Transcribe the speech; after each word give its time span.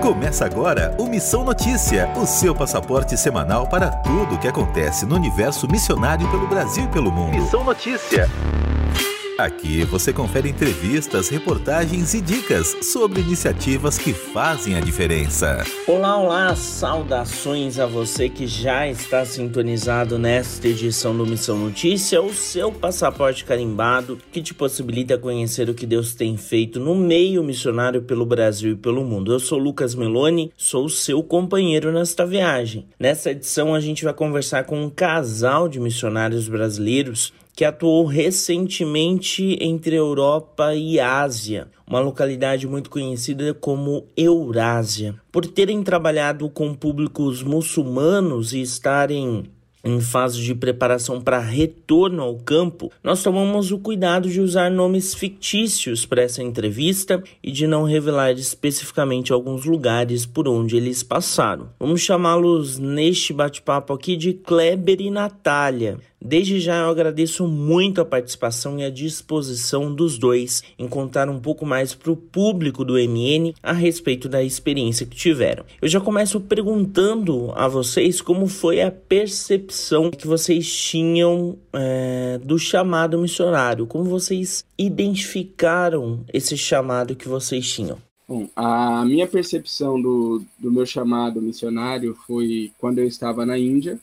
Começa 0.00 0.44
agora 0.44 0.94
o 0.96 1.06
Missão 1.06 1.44
Notícia, 1.44 2.08
o 2.16 2.24
seu 2.24 2.54
passaporte 2.54 3.16
semanal 3.16 3.66
para 3.66 3.90
tudo 3.90 4.36
o 4.36 4.38
que 4.38 4.46
acontece 4.46 5.04
no 5.04 5.16
universo 5.16 5.68
missionário 5.68 6.30
pelo 6.30 6.46
Brasil 6.46 6.84
e 6.84 6.88
pelo 6.88 7.10
mundo. 7.10 7.36
Missão 7.36 7.64
Notícia. 7.64 8.30
Aqui 9.38 9.84
você 9.84 10.12
confere 10.12 10.48
entrevistas, 10.48 11.28
reportagens 11.28 12.12
e 12.12 12.20
dicas 12.20 12.76
sobre 12.82 13.20
iniciativas 13.20 13.96
que 13.96 14.12
fazem 14.12 14.74
a 14.74 14.80
diferença. 14.80 15.62
Olá, 15.86 16.16
olá, 16.16 16.56
saudações 16.56 17.78
a 17.78 17.86
você 17.86 18.28
que 18.28 18.48
já 18.48 18.88
está 18.88 19.24
sintonizado 19.24 20.18
nesta 20.18 20.66
edição 20.66 21.16
do 21.16 21.24
Missão 21.24 21.56
Notícia, 21.56 22.20
o 22.20 22.34
seu 22.34 22.72
passaporte 22.72 23.44
carimbado 23.44 24.18
que 24.32 24.42
te 24.42 24.52
possibilita 24.52 25.16
conhecer 25.16 25.70
o 25.70 25.74
que 25.74 25.86
Deus 25.86 26.16
tem 26.16 26.36
feito 26.36 26.80
no 26.80 26.96
meio 26.96 27.44
missionário 27.44 28.02
pelo 28.02 28.26
Brasil 28.26 28.72
e 28.72 28.76
pelo 28.76 29.04
mundo. 29.04 29.32
Eu 29.32 29.38
sou 29.38 29.56
Lucas 29.56 29.94
Meloni, 29.94 30.50
sou 30.56 30.88
seu 30.88 31.22
companheiro 31.22 31.92
nesta 31.92 32.26
viagem. 32.26 32.88
Nessa 32.98 33.30
edição 33.30 33.72
a 33.72 33.78
gente 33.78 34.02
vai 34.02 34.14
conversar 34.14 34.64
com 34.64 34.82
um 34.82 34.90
casal 34.90 35.68
de 35.68 35.78
missionários 35.78 36.48
brasileiros 36.48 37.32
que 37.58 37.64
atuou 37.64 38.04
recentemente 38.04 39.58
entre 39.60 39.96
Europa 39.96 40.76
e 40.76 41.00
Ásia, 41.00 41.66
uma 41.84 41.98
localidade 41.98 42.68
muito 42.68 42.88
conhecida 42.88 43.52
como 43.52 44.06
Eurásia. 44.16 45.16
Por 45.32 45.44
terem 45.44 45.82
trabalhado 45.82 46.48
com 46.48 46.72
públicos 46.72 47.42
muçulmanos 47.42 48.52
e 48.52 48.62
estarem 48.62 49.50
em 49.82 50.00
fase 50.00 50.40
de 50.40 50.54
preparação 50.54 51.20
para 51.20 51.38
retorno 51.38 52.22
ao 52.22 52.36
campo, 52.36 52.92
nós 53.02 53.22
tomamos 53.22 53.72
o 53.72 53.78
cuidado 53.78 54.28
de 54.28 54.40
usar 54.40 54.70
nomes 54.70 55.14
fictícios 55.14 56.06
para 56.06 56.22
essa 56.22 56.42
entrevista 56.42 57.22
e 57.42 57.50
de 57.50 57.66
não 57.66 57.84
revelar 57.84 58.32
especificamente 58.32 59.32
alguns 59.32 59.64
lugares 59.64 60.26
por 60.26 60.46
onde 60.46 60.76
eles 60.76 61.02
passaram. 61.02 61.70
Vamos 61.78 62.02
chamá-los 62.02 62.78
neste 62.78 63.32
bate-papo 63.32 63.92
aqui 63.92 64.16
de 64.16 64.32
Kleber 64.32 65.00
e 65.00 65.10
Natália. 65.10 65.98
Desde 66.20 66.58
já 66.58 66.78
eu 66.78 66.88
agradeço 66.88 67.46
muito 67.46 68.00
a 68.00 68.04
participação 68.04 68.78
e 68.78 68.84
a 68.84 68.90
disposição 68.90 69.94
dos 69.94 70.18
dois 70.18 70.62
em 70.78 70.88
contar 70.88 71.28
um 71.28 71.38
pouco 71.38 71.64
mais 71.64 71.94
para 71.94 72.10
o 72.10 72.16
público 72.16 72.84
do 72.84 72.94
MN 72.94 73.54
a 73.62 73.72
respeito 73.72 74.28
da 74.28 74.42
experiência 74.42 75.06
que 75.06 75.16
tiveram. 75.16 75.64
Eu 75.80 75.88
já 75.88 76.00
começo 76.00 76.40
perguntando 76.40 77.52
a 77.54 77.68
vocês 77.68 78.20
como 78.20 78.48
foi 78.48 78.80
a 78.82 78.90
percepção 78.90 80.10
que 80.10 80.26
vocês 80.26 80.70
tinham 80.70 81.56
é, 81.72 82.40
do 82.42 82.58
chamado 82.58 83.18
missionário, 83.18 83.86
como 83.86 84.04
vocês 84.04 84.64
identificaram 84.76 86.24
esse 86.32 86.56
chamado 86.56 87.14
que 87.14 87.28
vocês 87.28 87.70
tinham. 87.70 87.98
Bom, 88.28 88.46
a 88.54 89.04
minha 89.06 89.26
percepção 89.26 90.00
do, 90.00 90.42
do 90.58 90.70
meu 90.70 90.84
chamado 90.84 91.40
missionário 91.40 92.14
foi 92.26 92.70
quando 92.76 92.98
eu 92.98 93.06
estava 93.06 93.46
na 93.46 93.58
Índia 93.58 93.98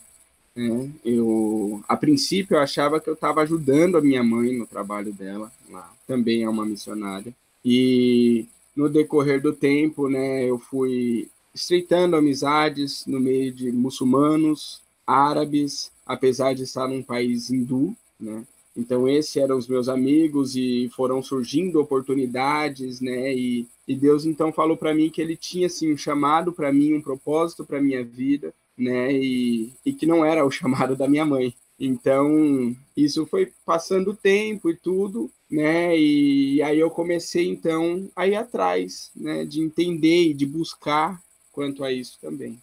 né? 0.55 0.89
Eu, 1.03 1.83
a 1.87 1.97
princípio, 1.97 2.55
eu 2.55 2.61
achava 2.61 2.99
que 2.99 3.09
eu 3.09 3.13
estava 3.13 3.41
ajudando 3.41 3.97
a 3.97 4.01
minha 4.01 4.23
mãe 4.23 4.57
no 4.57 4.65
trabalho 4.65 5.11
dela, 5.11 5.51
lá 5.69 5.91
também 6.07 6.43
é 6.43 6.49
uma 6.49 6.65
missionária. 6.65 7.35
E 7.63 8.47
no 8.75 8.87
decorrer 8.87 9.41
do 9.41 9.51
tempo, 9.51 10.07
né, 10.07 10.45
eu 10.45 10.57
fui 10.57 11.29
estreitando 11.53 12.15
amizades 12.15 13.05
no 13.05 13.19
meio 13.19 13.51
de 13.51 13.71
muçulmanos, 13.71 14.81
árabes, 15.05 15.91
apesar 16.05 16.53
de 16.53 16.63
estar 16.63 16.87
num 16.87 17.03
país 17.03 17.49
hindu, 17.49 17.95
né? 18.19 18.45
Então 18.77 19.07
esses 19.07 19.35
eram 19.37 19.57
os 19.57 19.69
meus 19.69 19.87
amigos 19.87 20.55
e 20.55 20.89
foram 20.93 21.23
surgindo 21.23 21.79
oportunidades, 21.79 22.99
né? 22.99 23.33
E, 23.33 23.65
e 23.87 23.95
Deus 23.95 24.25
então 24.25 24.51
falou 24.51 24.75
para 24.75 24.93
mim 24.93 25.09
que 25.09 25.21
Ele 25.21 25.37
tinha 25.37 25.67
assim 25.67 25.93
um 25.93 25.97
chamado 25.97 26.51
para 26.51 26.73
mim, 26.73 26.93
um 26.93 27.01
propósito 27.01 27.65
para 27.65 27.81
minha 27.81 28.03
vida 28.03 28.53
né? 28.77 29.11
E, 29.13 29.73
e 29.85 29.93
que 29.93 30.05
não 30.05 30.23
era 30.25 30.45
o 30.45 30.51
chamado 30.51 30.95
da 30.95 31.07
minha 31.07 31.25
mãe. 31.25 31.53
Então, 31.79 32.75
isso 32.95 33.25
foi 33.25 33.51
passando 33.65 34.11
o 34.11 34.15
tempo 34.15 34.69
e 34.69 34.75
tudo, 34.75 35.29
né? 35.49 35.97
E 35.97 36.61
aí 36.61 36.79
eu 36.79 36.89
comecei 36.89 37.47
então 37.47 38.09
a 38.15 38.27
ir 38.27 38.35
atrás, 38.35 39.11
né, 39.15 39.45
de 39.45 39.61
entender 39.61 40.29
e 40.29 40.33
de 40.33 40.45
buscar 40.45 41.21
quanto 41.51 41.83
a 41.83 41.91
isso 41.91 42.17
também. 42.21 42.57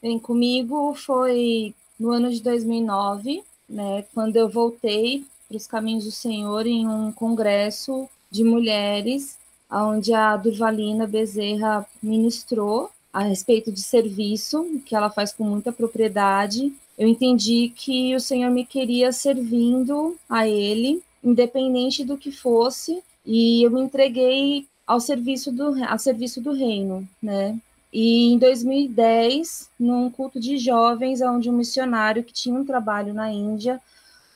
Bem, 0.00 0.18
comigo 0.18 0.94
foi 0.94 1.74
no 1.98 2.10
ano 2.10 2.30
de 2.30 2.40
2009, 2.42 3.42
né, 3.68 4.04
quando 4.14 4.36
eu 4.36 4.48
voltei 4.48 5.24
para 5.48 5.56
os 5.56 5.66
caminhos 5.66 6.04
do 6.04 6.10
Senhor 6.10 6.66
em 6.66 6.86
um 6.88 7.12
congresso 7.12 8.08
de 8.30 8.42
mulheres, 8.42 9.38
onde 9.70 10.12
a 10.12 10.36
Durvalina 10.36 11.06
Bezerra 11.06 11.86
ministrou, 12.02 12.90
a 13.12 13.22
respeito 13.22 13.70
de 13.70 13.82
serviço, 13.82 14.80
que 14.86 14.96
ela 14.96 15.10
faz 15.10 15.32
com 15.32 15.44
muita 15.44 15.72
propriedade. 15.72 16.72
Eu 16.96 17.06
entendi 17.06 17.72
que 17.74 18.14
o 18.14 18.20
Senhor 18.20 18.50
me 18.50 18.64
queria 18.64 19.12
servindo 19.12 20.16
a 20.28 20.48
Ele, 20.48 21.02
independente 21.22 22.04
do 22.04 22.16
que 22.16 22.32
fosse, 22.32 23.02
e 23.24 23.62
eu 23.62 23.70
me 23.70 23.82
entreguei 23.82 24.66
ao 24.86 24.98
serviço 24.98 25.52
do, 25.52 25.84
ao 25.84 25.98
serviço 25.98 26.40
do 26.40 26.52
reino, 26.52 27.06
né? 27.22 27.58
E 27.92 28.32
em 28.32 28.38
2010, 28.38 29.68
num 29.78 30.08
culto 30.10 30.40
de 30.40 30.56
jovens, 30.56 31.20
onde 31.20 31.50
um 31.50 31.56
missionário 31.56 32.24
que 32.24 32.32
tinha 32.32 32.58
um 32.58 32.64
trabalho 32.64 33.12
na 33.12 33.30
Índia, 33.30 33.80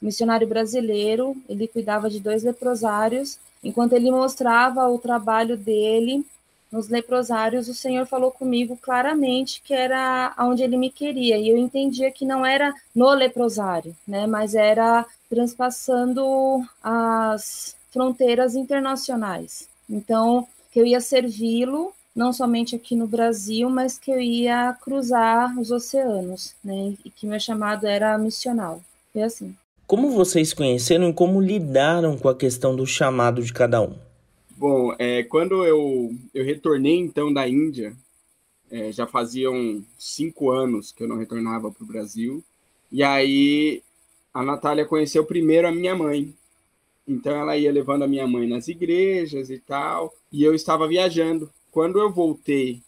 missionário 0.01 0.47
brasileiro, 0.47 1.35
ele 1.49 1.67
cuidava 1.67 2.11
de 2.11 2.21
dois 2.21 2.43
leprosários, 2.45 3.39
enquanto 3.65 3.95
ele 3.95 4.11
mostrava 4.11 4.87
o 4.89 4.99
trabalho 4.99 5.57
dele, 5.57 6.25
nos 6.71 6.88
leprosários, 6.88 7.69
o 7.69 7.75
Senhor 7.75 8.06
falou 8.06 8.31
comigo 8.31 8.77
claramente 8.77 9.62
que 9.65 9.72
era 9.72 10.34
onde 10.38 10.62
ele 10.62 10.77
me 10.77 10.91
queria, 10.91 11.37
e 11.38 11.49
eu 11.49 11.56
entendia 11.56 12.10
que 12.10 12.25
não 12.25 12.44
era 12.44 12.75
no 12.94 13.10
leprosário, 13.10 13.94
né, 14.06 14.27
mas 14.27 14.54
era 14.54 15.06
transpassando 15.28 16.62
as 16.82 17.77
fronteiras 17.93 18.54
internacionais. 18.54 19.69
Então, 19.88 20.47
que 20.72 20.81
eu 20.81 20.87
ia 20.87 21.00
servi-lo, 21.00 21.93
não 22.15 22.32
somente 22.32 22.75
aqui 22.75 22.97
no 22.97 23.06
Brasil, 23.06 23.71
mas 23.71 23.98
que 23.98 24.10
eu 24.10 24.21
ia 24.21 24.77
cruzar 24.83 25.59
os 25.59 25.71
oceanos, 25.71 26.54
né, 26.65 26.94
e 27.04 27.10
que 27.10 27.27
meu 27.27 27.41
chamado 27.41 27.87
era 27.87 28.16
missional. 28.19 28.81
Foi 29.12 29.22
assim. 29.22 29.54
Como 29.87 30.10
vocês 30.10 30.53
conheceram 30.53 31.09
e 31.09 31.12
como 31.12 31.41
lidaram 31.41 32.19
com 32.19 32.28
a 32.28 32.34
questão 32.34 32.75
do 32.75 32.84
chamado 32.84 33.43
de 33.43 33.53
cada 33.53 33.81
um? 33.81 33.94
Bom, 34.56 34.94
é, 34.99 35.22
quando 35.22 35.67
eu, 35.67 36.15
eu 36.33 36.43
retornei 36.43 36.97
então 36.97 37.31
da 37.31 37.47
Índia, 37.47 37.94
é, 38.71 38.91
já 38.91 39.06
faziam 39.06 39.84
cinco 39.99 40.50
anos 40.50 40.93
que 40.93 41.03
eu 41.03 41.09
não 41.09 41.19
retornava 41.19 41.71
para 41.71 41.84
o 41.84 41.87
Brasil, 41.87 42.43
e 42.91 43.03
aí 43.03 43.83
a 44.33 44.43
Natália 44.43 44.87
conheceu 44.87 45.27
primeiro 45.27 45.69
a 45.69 45.72
minha 45.72 45.95
mãe. 45.95 46.34
Então 47.06 47.37
ela 47.37 47.56
ia 47.56 47.71
levando 47.71 48.05
a 48.05 48.09
minha 48.09 48.27
mãe 48.27 48.49
nas 48.49 48.66
igrejas 48.66 49.50
e 49.50 49.59
tal, 49.59 50.15
e 50.33 50.43
eu 50.43 50.55
estava 50.55 50.89
viajando. 50.89 51.50
Quando 51.71 51.99
eu 51.99 52.11
voltei 52.11 52.81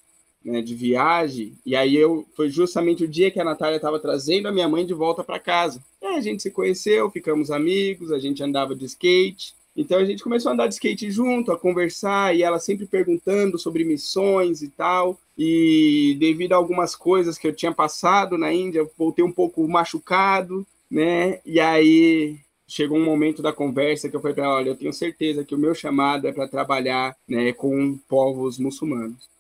né, 0.43 0.63
de 0.63 0.75
viagem, 0.75 1.53
e 1.67 1.77
aí 1.77 1.95
eu 1.95 2.27
foi 2.35 2.49
justamente 2.49 3.05
o 3.05 3.09
dia 3.09 3.31
que 3.31 3.41
a 3.41 3.45
Natália 3.45 3.77
estava 3.77 4.01
trazendo 4.01 4.49
a 4.49 4.53
minha 4.53 4.69
mãe 4.69 4.87
de 4.87 4.95
volta 4.95 5.23
para 5.23 5.39
casa. 5.39 5.85
E 6.01 6.07
aí 6.07 6.17
a 6.17 6.21
gente 6.23 6.43
se 6.43 6.51
conheceu, 6.51 7.11
ficamos 7.11 7.51
amigos, 7.51 8.11
a 8.11 8.19
gente 8.19 8.43
andava 8.43 8.75
de 8.75 8.87
skate, 8.87 9.55
então 9.81 10.01
a 10.01 10.05
gente 10.05 10.25
começou 10.25 10.51
a 10.51 10.55
andar 10.55 10.67
de 10.67 10.75
skate 10.75 11.09
junto, 11.09 11.53
a 11.53 11.59
conversar, 11.59 12.35
e 12.35 12.43
ela 12.43 12.59
sempre 12.59 12.85
perguntando 12.85 13.57
sobre 13.57 13.85
missões 13.85 14.61
e 14.61 14.69
tal. 14.69 15.17
E 15.39 16.17
devido 16.19 16.53
a 16.55 16.57
algumas 16.57 16.97
coisas 16.97 17.39
que 17.39 17.47
eu 17.47 17.55
tinha 17.55 17.73
passado 17.73 18.37
na 18.37 18.53
Índia, 18.53 18.85
voltei 18.99 19.25
um 19.25 19.31
pouco 19.31 19.67
machucado, 19.69 20.67
né? 20.91 21.41
E 21.47 21.61
aí 21.61 22.41
chegou 22.67 22.99
um 22.99 23.05
momento 23.05 23.41
da 23.41 23.53
conversa 23.53 24.09
que 24.09 24.17
eu 24.17 24.21
falei 24.21 24.35
para 24.35 24.45
ela, 24.47 24.57
olha, 24.57 24.71
eu 24.71 24.77
tenho 24.77 24.93
certeza 24.93 25.45
que 25.45 25.55
o 25.55 25.59
meu 25.59 25.73
chamado 25.77 26.27
é 26.27 26.33
para 26.33 26.49
trabalhar, 26.49 27.17
né, 27.27 27.53
com 27.53 27.97
povos 28.09 28.59
muçulmanos. 28.59 29.31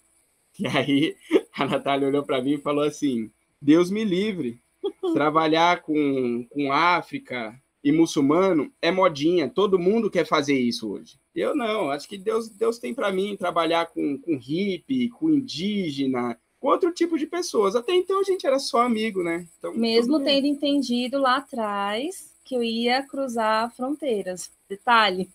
E 0.56 0.69
aí 0.69 1.17
a 1.52 1.67
Natália 1.67 2.06
olhou 2.06 2.23
para 2.23 2.41
mim 2.41 2.55
e 2.55 2.58
falou 2.58 2.84
assim: 2.84 3.29
Deus 3.61 3.91
me 3.91 4.05
livre, 4.05 4.61
trabalhar 5.14 5.82
com, 5.82 6.46
com 6.49 6.73
África, 6.73 7.61
e 7.88 7.93
muçulmano 7.93 8.70
é 8.82 8.90
modinha, 8.90 9.49
todo 9.49 9.79
mundo 9.79 10.11
quer 10.11 10.26
fazer 10.26 10.58
isso 10.58 10.93
hoje. 10.93 11.19
Eu 11.35 11.56
não, 11.56 11.90
acho 11.90 12.06
que 12.06 12.19
Deus, 12.19 12.50
Deus 12.50 12.79
tem 12.79 12.93
para 12.93 13.11
mim 13.11 13.35
trabalhar 13.35 13.87
com, 13.87 14.19
com 14.19 14.37
hippie, 14.37 15.08
com 15.08 15.31
indígena, 15.31 16.38
com 16.61 16.69
outro 16.69 16.93
tipo 16.93 17.17
de 17.17 17.26
pessoas. 17.26 17.75
Até 17.75 17.94
então 17.94 18.20
a 18.20 18.25
gente 18.25 18.46
era 18.46 18.58
só 18.58 18.82
amigo, 18.82 19.23
né? 19.23 19.46
Então, 19.58 19.73
Mesmo 19.73 20.23
tendo 20.23 20.46
entendido 20.46 21.19
lá 21.19 21.37
atrás 21.37 22.31
que 22.44 22.55
eu 22.55 22.62
ia 22.62 23.02
cruzar 23.02 23.75
fronteiras. 23.75 24.50
Detalhe, 24.69 25.31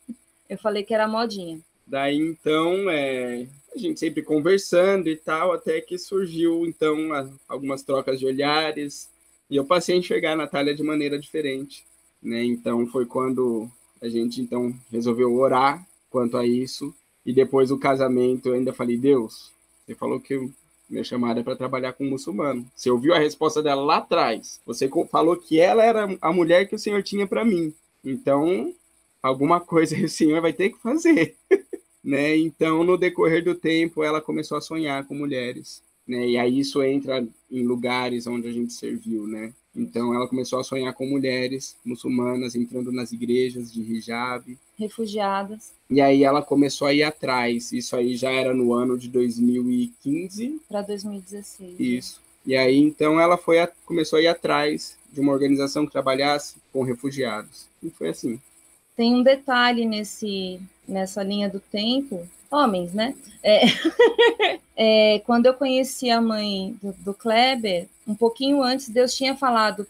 eu 0.47 0.57
falei 0.59 0.83
que 0.83 0.93
era 0.93 1.07
modinha. 1.07 1.59
Daí 1.87 2.17
então, 2.17 2.87
é, 2.87 3.47
a 3.75 3.79
gente 3.79 3.99
sempre 3.99 4.21
conversando 4.21 5.09
e 5.09 5.15
tal, 5.15 5.53
até 5.53 5.81
que 5.81 5.97
surgiu 5.97 6.67
então 6.67 7.09
algumas 7.49 7.81
trocas 7.81 8.19
de 8.19 8.27
olhares 8.27 9.09
e 9.49 9.55
eu 9.55 9.65
passei 9.65 9.95
a 9.95 9.97
enxergar 9.97 10.33
a 10.33 10.35
Natália 10.35 10.75
de 10.75 10.83
maneira 10.83 11.17
diferente 11.17 11.83
né? 12.23 12.43
Então 12.43 12.87
foi 12.87 13.05
quando 13.05 13.69
a 14.01 14.07
gente 14.07 14.41
então 14.41 14.73
resolveu 14.91 15.33
orar 15.35 15.85
quanto 16.09 16.37
a 16.37 16.45
isso 16.45 16.93
e 17.25 17.33
depois 17.33 17.71
o 17.71 17.77
casamento 17.77 18.49
eu 18.49 18.53
ainda 18.53 18.73
falei 18.73 18.97
Deus, 18.97 19.51
você 19.85 19.95
falou 19.95 20.19
que 20.19 20.49
Minha 20.89 21.03
chamada 21.03 21.39
é 21.39 21.43
para 21.43 21.55
trabalhar 21.55 21.93
com 21.93 22.05
um 22.05 22.09
muçulmano. 22.09 22.65
Você 22.75 22.91
ouviu 22.91 23.13
a 23.13 23.19
resposta 23.19 23.63
dela 23.63 23.81
lá 23.81 23.97
atrás. 23.97 24.61
Você 24.65 24.89
falou 25.09 25.35
que 25.35 25.59
ela 25.59 25.83
era 25.83 26.17
a 26.21 26.31
mulher 26.31 26.67
que 26.67 26.75
o 26.75 26.79
Senhor 26.79 27.01
tinha 27.01 27.25
para 27.25 27.43
mim. 27.43 27.73
Então, 28.03 28.73
alguma 29.21 29.59
coisa 29.59 29.95
o 29.97 30.09
Senhor 30.09 30.41
vai 30.41 30.53
ter 30.53 30.69
que 30.69 30.81
fazer. 30.81 31.35
né? 32.03 32.35
Então, 32.35 32.83
no 32.83 32.97
decorrer 32.97 33.43
do 33.43 33.55
tempo, 33.55 34.03
ela 34.03 34.21
começou 34.21 34.57
a 34.57 34.61
sonhar 34.61 35.05
com 35.05 35.15
mulheres. 35.15 35.81
Né? 36.07 36.29
E 36.29 36.37
aí 36.37 36.59
isso 36.59 36.83
entra 36.83 37.25
em 37.49 37.63
lugares 37.63 38.27
onde 38.27 38.47
a 38.47 38.51
gente 38.51 38.73
serviu, 38.73 39.25
né? 39.25 39.53
Então 39.75 40.13
ela 40.13 40.27
começou 40.27 40.59
a 40.59 40.63
sonhar 40.63 40.93
com 40.93 41.05
mulheres 41.05 41.75
muçulmanas 41.83 42.55
entrando 42.55 42.91
nas 42.91 43.11
igrejas 43.11 43.71
de 43.71 43.81
hijab, 43.81 44.57
refugiadas. 44.77 45.71
E 45.89 45.99
aí 45.99 46.23
ela 46.23 46.41
começou 46.41 46.87
a 46.87 46.93
ir 46.93 47.03
atrás. 47.03 47.71
Isso 47.71 47.95
aí 47.95 48.15
já 48.15 48.31
era 48.31 48.53
no 48.53 48.73
ano 48.73 48.97
de 48.97 49.09
2015 49.09 50.61
para 50.67 50.81
2016. 50.81 51.71
Né? 51.71 51.75
Isso. 51.79 52.21
E 52.45 52.55
aí 52.55 52.77
então 52.77 53.19
ela 53.19 53.37
foi 53.37 53.59
a, 53.59 53.67
começou 53.85 54.19
a 54.19 54.21
ir 54.21 54.27
atrás 54.27 54.97
de 55.11 55.19
uma 55.19 55.31
organização 55.31 55.85
que 55.85 55.91
trabalhasse 55.91 56.55
com 56.71 56.83
refugiados. 56.83 57.67
E 57.81 57.89
foi 57.89 58.09
assim. 58.09 58.39
Tem 58.95 59.15
um 59.15 59.23
detalhe 59.23 59.85
nesse 59.85 60.59
nessa 60.87 61.23
linha 61.23 61.49
do 61.49 61.59
tempo 61.59 62.27
homens, 62.53 62.93
né? 62.93 63.15
É, 63.41 63.61
é, 64.77 65.19
quando 65.25 65.47
eu 65.47 65.53
conheci 65.53 66.09
a 66.11 66.21
mãe 66.21 66.77
do, 66.81 66.93
do, 66.99 67.13
Kleber, 67.13 67.87
um 68.07 68.13
pouquinho 68.13 68.61
antes, 68.61 68.89
Deus 68.89 69.13
tinha 69.13 69.35
falado 69.35 69.87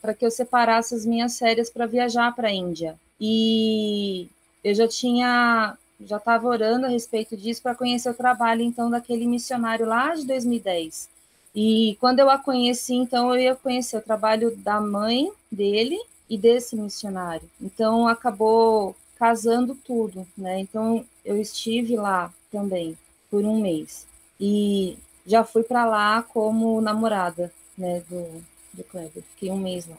para 0.00 0.14
que 0.14 0.24
eu 0.24 0.30
separasse 0.30 0.94
as 0.94 1.04
minhas 1.04 1.38
férias 1.38 1.68
para 1.68 1.86
viajar 1.86 2.34
para 2.34 2.48
a 2.48 2.52
Índia. 2.52 2.94
E 3.20 4.28
eu 4.62 4.74
já 4.74 4.86
tinha, 4.86 5.76
já 6.00 6.16
estava 6.18 6.46
orando 6.46 6.86
a 6.86 6.88
respeito 6.88 7.36
disso 7.36 7.62
para 7.62 7.74
conhecer 7.74 8.08
o 8.08 8.14
trabalho, 8.14 8.62
então, 8.62 8.88
daquele 8.88 9.26
missionário 9.26 9.86
lá 9.86 10.14
de 10.14 10.26
2010. 10.26 11.08
E 11.54 11.96
quando 12.00 12.20
eu 12.20 12.30
a 12.30 12.38
conheci, 12.38 12.94
então, 12.94 13.32
eu 13.34 13.40
ia 13.40 13.54
conhecer 13.54 13.96
o 13.96 14.02
trabalho 14.02 14.56
da 14.56 14.80
mãe 14.80 15.30
dele 15.50 15.98
e 16.28 16.36
desse 16.36 16.74
missionário. 16.74 17.48
Então, 17.60 18.08
acabou 18.08 18.96
casando 19.18 19.74
tudo, 19.74 20.26
né? 20.36 20.60
Então 20.60 21.04
eu 21.24 21.36
estive 21.36 21.96
lá 21.96 22.32
também 22.50 22.96
por 23.30 23.44
um 23.44 23.60
mês 23.60 24.06
e 24.38 24.96
já 25.26 25.44
fui 25.44 25.62
para 25.62 25.84
lá 25.84 26.22
como 26.22 26.80
namorada, 26.80 27.52
né, 27.76 28.02
do, 28.08 28.44
do 28.72 28.84
Kleber. 28.84 29.22
Fiquei 29.34 29.50
um 29.50 29.58
mês 29.58 29.86
lá. 29.86 29.96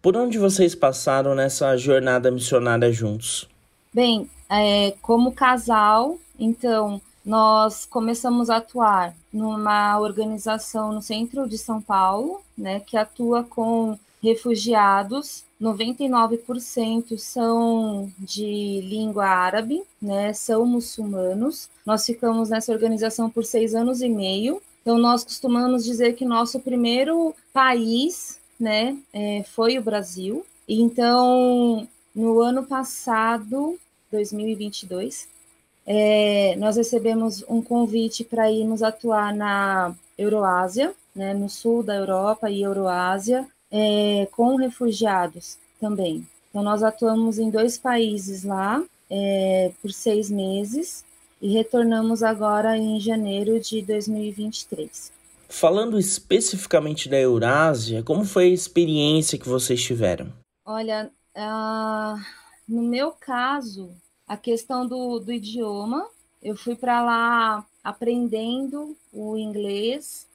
Por 0.00 0.16
onde 0.16 0.38
vocês 0.38 0.74
passaram 0.74 1.34
nessa 1.34 1.76
jornada 1.76 2.30
missionária 2.30 2.90
juntos? 2.90 3.48
Bem, 3.92 4.28
é, 4.48 4.94
como 5.02 5.32
casal, 5.32 6.18
então 6.38 7.00
nós 7.24 7.86
começamos 7.86 8.50
a 8.50 8.56
atuar 8.56 9.14
numa 9.32 9.98
organização 10.00 10.92
no 10.92 11.00
centro 11.00 11.48
de 11.48 11.56
São 11.56 11.80
Paulo, 11.80 12.40
né, 12.58 12.80
que 12.80 12.96
atua 12.96 13.44
com 13.44 13.96
refugiados 14.22 15.44
99% 15.62 17.16
são 17.16 18.12
de 18.18 18.80
língua 18.82 19.26
árabe, 19.26 19.82
né? 20.00 20.32
São 20.32 20.66
muçulmanos. 20.66 21.68
Nós 21.86 22.04
ficamos 22.04 22.50
nessa 22.50 22.72
organização 22.72 23.30
por 23.30 23.44
seis 23.44 23.72
anos 23.74 24.02
e 24.02 24.08
meio. 24.08 24.60
Então, 24.80 24.98
nós 24.98 25.22
costumamos 25.22 25.84
dizer 25.84 26.14
que 26.14 26.24
nosso 26.24 26.58
primeiro 26.58 27.32
país, 27.52 28.40
né, 28.58 28.96
é, 29.12 29.44
foi 29.44 29.78
o 29.78 29.82
Brasil. 29.82 30.44
Então, 30.68 31.86
no 32.12 32.40
ano 32.40 32.64
passado, 32.64 33.78
2022, 34.10 35.28
é, 35.86 36.56
nós 36.56 36.76
recebemos 36.76 37.44
um 37.48 37.62
convite 37.62 38.24
para 38.24 38.50
irmos 38.50 38.82
atuar 38.82 39.32
na 39.32 39.94
Euroásia, 40.18 40.92
né, 41.14 41.32
no 41.32 41.48
sul 41.48 41.84
da 41.84 41.94
Europa 41.94 42.50
e 42.50 42.62
Euroásia, 42.62 43.46
é, 43.72 44.28
com 44.30 44.56
refugiados 44.56 45.56
também. 45.80 46.26
Então, 46.50 46.62
nós 46.62 46.82
atuamos 46.82 47.38
em 47.38 47.50
dois 47.50 47.78
países 47.78 48.44
lá 48.44 48.84
é, 49.10 49.72
por 49.80 49.90
seis 49.90 50.30
meses 50.30 51.02
e 51.40 51.52
retornamos 51.54 52.22
agora 52.22 52.76
em 52.76 53.00
janeiro 53.00 53.58
de 53.58 53.80
2023. 53.80 55.10
Falando 55.48 55.98
especificamente 55.98 57.08
da 57.08 57.18
Eurásia, 57.18 58.02
como 58.02 58.24
foi 58.24 58.44
a 58.44 58.54
experiência 58.54 59.38
que 59.38 59.48
vocês 59.48 59.82
tiveram? 59.82 60.32
Olha, 60.64 61.10
uh, 61.36 62.20
no 62.68 62.82
meu 62.82 63.10
caso, 63.10 63.90
a 64.26 64.36
questão 64.36 64.86
do, 64.86 65.18
do 65.18 65.32
idioma, 65.32 66.06
eu 66.42 66.56
fui 66.56 66.76
para 66.76 67.02
lá 67.02 67.66
aprendendo 67.82 68.96
o 69.12 69.36
inglês, 69.36 70.26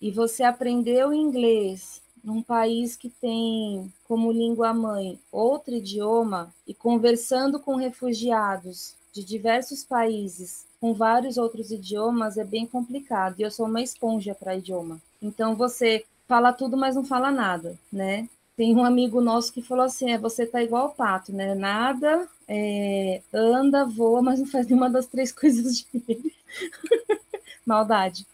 e 0.00 0.10
você 0.10 0.42
aprender 0.42 1.06
o 1.06 1.12
inglês 1.12 2.02
num 2.22 2.42
país 2.42 2.96
que 2.96 3.08
tem 3.08 3.92
como 4.04 4.32
língua 4.32 4.72
mãe 4.72 5.18
outro 5.30 5.74
idioma 5.74 6.52
e 6.66 6.74
conversando 6.74 7.58
com 7.58 7.76
refugiados 7.76 8.94
de 9.12 9.24
diversos 9.24 9.84
países 9.84 10.64
com 10.82 10.92
vários 10.92 11.38
outros 11.38 11.70
idiomas 11.70 12.36
é 12.36 12.44
bem 12.44 12.66
complicado. 12.66 13.36
E 13.38 13.42
eu 13.42 13.52
sou 13.52 13.66
uma 13.66 13.80
esponja 13.80 14.34
para 14.34 14.56
idioma. 14.56 15.00
Então 15.22 15.54
você 15.54 16.04
fala 16.26 16.52
tudo, 16.52 16.76
mas 16.76 16.96
não 16.96 17.04
fala 17.04 17.30
nada, 17.30 17.78
né? 17.92 18.28
Tem 18.56 18.74
um 18.74 18.84
amigo 18.84 19.20
nosso 19.20 19.52
que 19.52 19.62
falou 19.62 19.84
assim: 19.84 20.10
é, 20.10 20.18
você 20.18 20.44
tá 20.44 20.60
igual 20.60 20.88
o 20.88 20.94
pato, 20.94 21.32
né? 21.32 21.54
Nada, 21.54 22.28
é, 22.48 23.22
anda, 23.32 23.84
voa, 23.84 24.20
mas 24.20 24.40
não 24.40 24.46
faz 24.46 24.66
nenhuma 24.66 24.90
das 24.90 25.06
três 25.06 25.30
coisas 25.32 25.78
de 25.78 25.86
Maldade. 27.64 28.26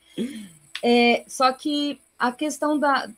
É, 0.83 1.25
só 1.29 1.53
que 1.53 2.01
a 2.19 2.33
questão 2.33 2.79
da, 2.79 3.11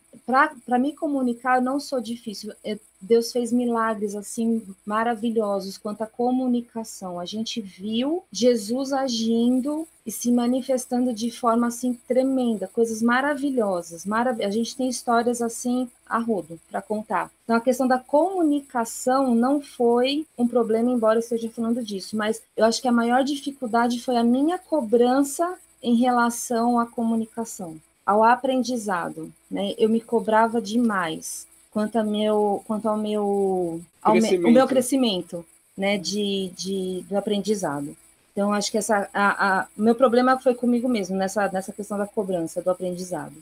para 0.66 0.78
me 0.78 0.94
comunicar 0.94 1.60
não 1.60 1.80
sou 1.80 2.00
difícil. 2.00 2.52
É, 2.64 2.78
Deus 3.00 3.32
fez 3.32 3.52
milagres 3.52 4.14
assim 4.14 4.62
maravilhosos 4.84 5.78
quanto 5.78 6.02
à 6.02 6.06
comunicação. 6.06 7.18
A 7.18 7.24
gente 7.24 7.60
viu 7.60 8.24
Jesus 8.30 8.92
agindo 8.92 9.86
e 10.04 10.10
se 10.12 10.30
manifestando 10.30 11.12
de 11.12 11.30
forma 11.30 11.66
assim 11.66 11.94
tremenda, 12.06 12.68
coisas 12.68 13.00
maravilhosas. 13.00 14.04
Marav 14.04 14.42
a 14.42 14.50
gente 14.50 14.76
tem 14.76 14.88
histórias 14.88 15.40
assim 15.40 15.88
a 16.06 16.18
rodo 16.18 16.58
para 16.70 16.82
contar. 16.82 17.30
Então 17.44 17.56
a 17.56 17.60
questão 17.60 17.86
da 17.86 17.98
comunicação 17.98 19.34
não 19.34 19.60
foi 19.60 20.26
um 20.36 20.46
problema, 20.46 20.90
embora 20.90 21.16
eu 21.16 21.20
esteja 21.20 21.50
falando 21.50 21.82
disso, 21.82 22.16
mas 22.16 22.42
eu 22.56 22.64
acho 22.64 22.82
que 22.82 22.88
a 22.88 22.92
maior 22.92 23.24
dificuldade 23.24 24.02
foi 24.02 24.16
a 24.16 24.24
minha 24.24 24.58
cobrança 24.58 25.56
em 25.82 25.94
relação 25.94 26.78
à 26.78 26.86
comunicação 26.86 27.80
ao 28.10 28.24
aprendizado, 28.24 29.32
né? 29.50 29.74
Eu 29.76 29.88
me 29.88 30.00
cobrava 30.00 30.60
demais 30.60 31.46
quanto 31.70 31.96
ao 31.98 32.04
meu, 32.04 32.62
quanto 32.66 32.88
ao 32.88 32.96
meu, 32.96 33.80
ao 34.02 34.14
me, 34.14 34.38
o 34.38 34.50
meu 34.50 34.66
crescimento, 34.66 35.44
né? 35.76 35.98
De, 35.98 36.50
de 36.56 37.04
do 37.08 37.16
aprendizado. 37.16 37.96
Então 38.32 38.52
acho 38.52 38.70
que 38.70 38.78
essa, 38.78 39.08
a, 39.12 39.60
a, 39.60 39.66
o 39.76 39.82
meu 39.82 39.94
problema 39.94 40.38
foi 40.38 40.54
comigo 40.54 40.88
mesmo 40.88 41.16
nessa 41.16 41.50
nessa 41.50 41.72
questão 41.72 41.98
da 41.98 42.06
cobrança 42.06 42.62
do 42.62 42.70
aprendizado. 42.70 43.34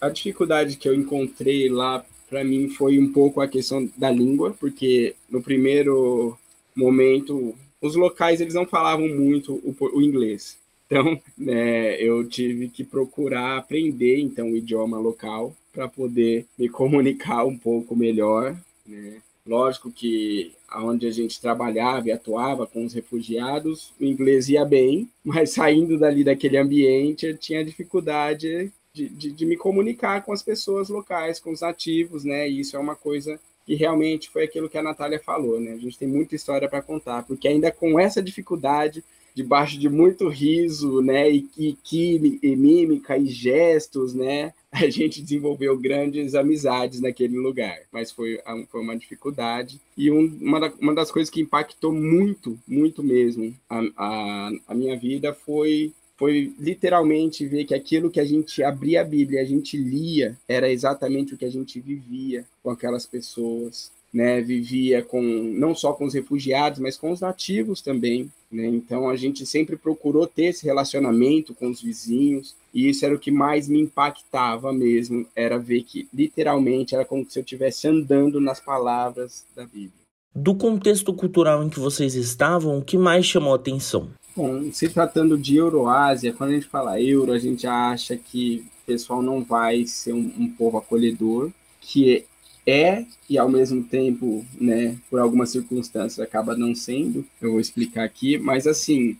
A 0.00 0.08
dificuldade 0.08 0.76
que 0.76 0.88
eu 0.88 0.94
encontrei 0.94 1.68
lá 1.68 2.04
para 2.28 2.44
mim 2.44 2.68
foi 2.68 2.98
um 2.98 3.12
pouco 3.12 3.40
a 3.40 3.48
questão 3.48 3.88
da 3.96 4.10
língua, 4.10 4.54
porque 4.60 5.14
no 5.28 5.42
primeiro 5.42 6.38
momento 6.76 7.54
os 7.80 7.96
locais 7.96 8.40
eles 8.40 8.54
não 8.54 8.66
falavam 8.66 9.08
muito 9.08 9.54
o, 9.54 9.74
o 9.96 10.02
inglês. 10.02 10.56
Então, 10.90 11.20
né, 11.36 11.94
eu 12.02 12.26
tive 12.26 12.68
que 12.68 12.82
procurar 12.82 13.58
aprender 13.58 14.18
então 14.18 14.50
o 14.50 14.56
idioma 14.56 14.98
local 14.98 15.54
para 15.72 15.86
poder 15.86 16.46
me 16.58 16.68
comunicar 16.68 17.44
um 17.44 17.56
pouco 17.56 17.94
melhor. 17.94 18.58
Né? 18.86 19.20
Lógico 19.46 19.92
que 19.92 20.52
aonde 20.66 21.06
a 21.06 21.10
gente 21.10 21.40
trabalhava 21.40 22.08
e 22.08 22.12
atuava 22.12 22.66
com 22.66 22.84
os 22.84 22.92
refugiados, 22.92 23.92
o 24.00 24.04
inglês 24.04 24.48
ia 24.48 24.64
bem, 24.64 25.08
mas 25.22 25.50
saindo 25.50 25.98
dali 25.98 26.24
daquele 26.24 26.56
ambiente, 26.56 27.26
eu 27.26 27.36
tinha 27.36 27.64
dificuldade 27.64 28.72
de, 28.92 29.08
de, 29.08 29.30
de, 29.30 29.46
me 29.46 29.56
comunicar 29.56 30.22
com 30.22 30.32
as 30.32 30.42
pessoas 30.42 30.88
locais, 30.88 31.38
com 31.38 31.52
os 31.52 31.60
nativos, 31.60 32.24
né? 32.24 32.48
E 32.48 32.60
isso 32.60 32.76
é 32.76 32.80
uma 32.80 32.96
coisa 32.96 33.38
que 33.64 33.74
realmente 33.74 34.30
foi 34.30 34.44
aquilo 34.44 34.68
que 34.68 34.78
a 34.78 34.82
Natália 34.82 35.20
falou, 35.20 35.60
né? 35.60 35.72
A 35.72 35.78
gente 35.78 35.98
tem 35.98 36.08
muita 36.08 36.34
história 36.34 36.68
para 36.68 36.82
contar, 36.82 37.22
porque 37.22 37.46
ainda 37.46 37.70
com 37.70 38.00
essa 38.00 38.22
dificuldade 38.22 39.04
debaixo 39.38 39.78
de 39.78 39.88
muito 39.88 40.26
riso, 40.26 41.00
né, 41.00 41.30
e, 41.30 41.48
e, 41.56 42.38
e 42.42 42.56
mímica 42.56 43.16
e 43.16 43.26
gestos, 43.26 44.12
né, 44.12 44.52
a 44.72 44.86
gente 44.90 45.22
desenvolveu 45.22 45.78
grandes 45.78 46.34
amizades 46.34 47.00
naquele 47.00 47.38
lugar, 47.38 47.78
mas 47.92 48.10
foi, 48.10 48.40
foi 48.68 48.80
uma 48.80 48.96
dificuldade. 48.96 49.80
E 49.96 50.10
um, 50.10 50.36
uma, 50.40 50.58
da, 50.58 50.72
uma 50.80 50.92
das 50.92 51.12
coisas 51.12 51.30
que 51.30 51.40
impactou 51.40 51.92
muito, 51.92 52.58
muito 52.66 53.00
mesmo 53.00 53.54
a, 53.70 53.80
a, 53.96 54.50
a 54.66 54.74
minha 54.74 54.96
vida 54.96 55.32
foi 55.32 55.92
foi 56.16 56.52
literalmente 56.58 57.46
ver 57.46 57.64
que 57.64 57.72
aquilo 57.72 58.10
que 58.10 58.18
a 58.18 58.24
gente 58.24 58.60
abria 58.60 59.02
a 59.02 59.04
Bíblia, 59.04 59.40
a 59.40 59.44
gente 59.44 59.76
lia, 59.76 60.36
era 60.48 60.68
exatamente 60.68 61.32
o 61.32 61.38
que 61.38 61.44
a 61.44 61.50
gente 61.50 61.78
vivia 61.78 62.44
com 62.60 62.70
aquelas 62.70 63.06
pessoas. 63.06 63.92
Né, 64.12 64.40
vivia 64.40 65.02
com 65.02 65.22
não 65.22 65.74
só 65.74 65.92
com 65.92 66.06
os 66.06 66.14
refugiados, 66.14 66.78
mas 66.78 66.96
com 66.96 67.10
os 67.10 67.20
nativos 67.20 67.82
também. 67.82 68.30
Né? 68.50 68.66
Então 68.66 69.08
a 69.08 69.16
gente 69.16 69.44
sempre 69.44 69.76
procurou 69.76 70.26
ter 70.26 70.46
esse 70.46 70.64
relacionamento 70.64 71.54
com 71.54 71.68
os 71.68 71.82
vizinhos, 71.82 72.54
e 72.72 72.88
isso 72.88 73.04
era 73.04 73.14
o 73.14 73.18
que 73.18 73.30
mais 73.30 73.68
me 73.68 73.80
impactava 73.80 74.72
mesmo, 74.72 75.26
era 75.36 75.58
ver 75.58 75.82
que 75.82 76.08
literalmente 76.12 76.94
era 76.94 77.04
como 77.04 77.28
se 77.28 77.38
eu 77.38 77.42
estivesse 77.42 77.86
andando 77.86 78.40
nas 78.40 78.60
palavras 78.60 79.44
da 79.54 79.64
Bíblia. 79.64 79.92
Do 80.34 80.54
contexto 80.54 81.12
cultural 81.12 81.64
em 81.64 81.68
que 81.68 81.80
vocês 81.80 82.14
estavam, 82.14 82.78
o 82.78 82.84
que 82.84 82.96
mais 82.96 83.26
chamou 83.26 83.52
a 83.52 83.56
atenção? 83.56 84.10
Bom, 84.36 84.70
se 84.72 84.88
tratando 84.88 85.36
de 85.36 85.56
Euroásia, 85.56 86.32
quando 86.32 86.50
a 86.50 86.54
gente 86.54 86.68
fala 86.68 87.00
euro, 87.02 87.32
a 87.32 87.38
gente 87.38 87.66
acha 87.66 88.16
que 88.16 88.64
o 88.82 88.86
pessoal 88.86 89.20
não 89.20 89.42
vai 89.42 89.84
ser 89.84 90.12
um, 90.12 90.32
um 90.38 90.48
povo 90.48 90.78
acolhedor, 90.78 91.50
que 91.80 92.24
é 92.68 93.06
e 93.28 93.38
ao 93.38 93.48
mesmo 93.48 93.82
tempo, 93.82 94.44
né, 94.60 94.96
por 95.08 95.20
algumas 95.20 95.50
circunstâncias 95.50 96.18
acaba 96.18 96.56
não 96.56 96.74
sendo. 96.74 97.24
Eu 97.40 97.52
vou 97.52 97.60
explicar 97.60 98.04
aqui, 98.04 98.36
mas 98.36 98.66
assim, 98.66 99.16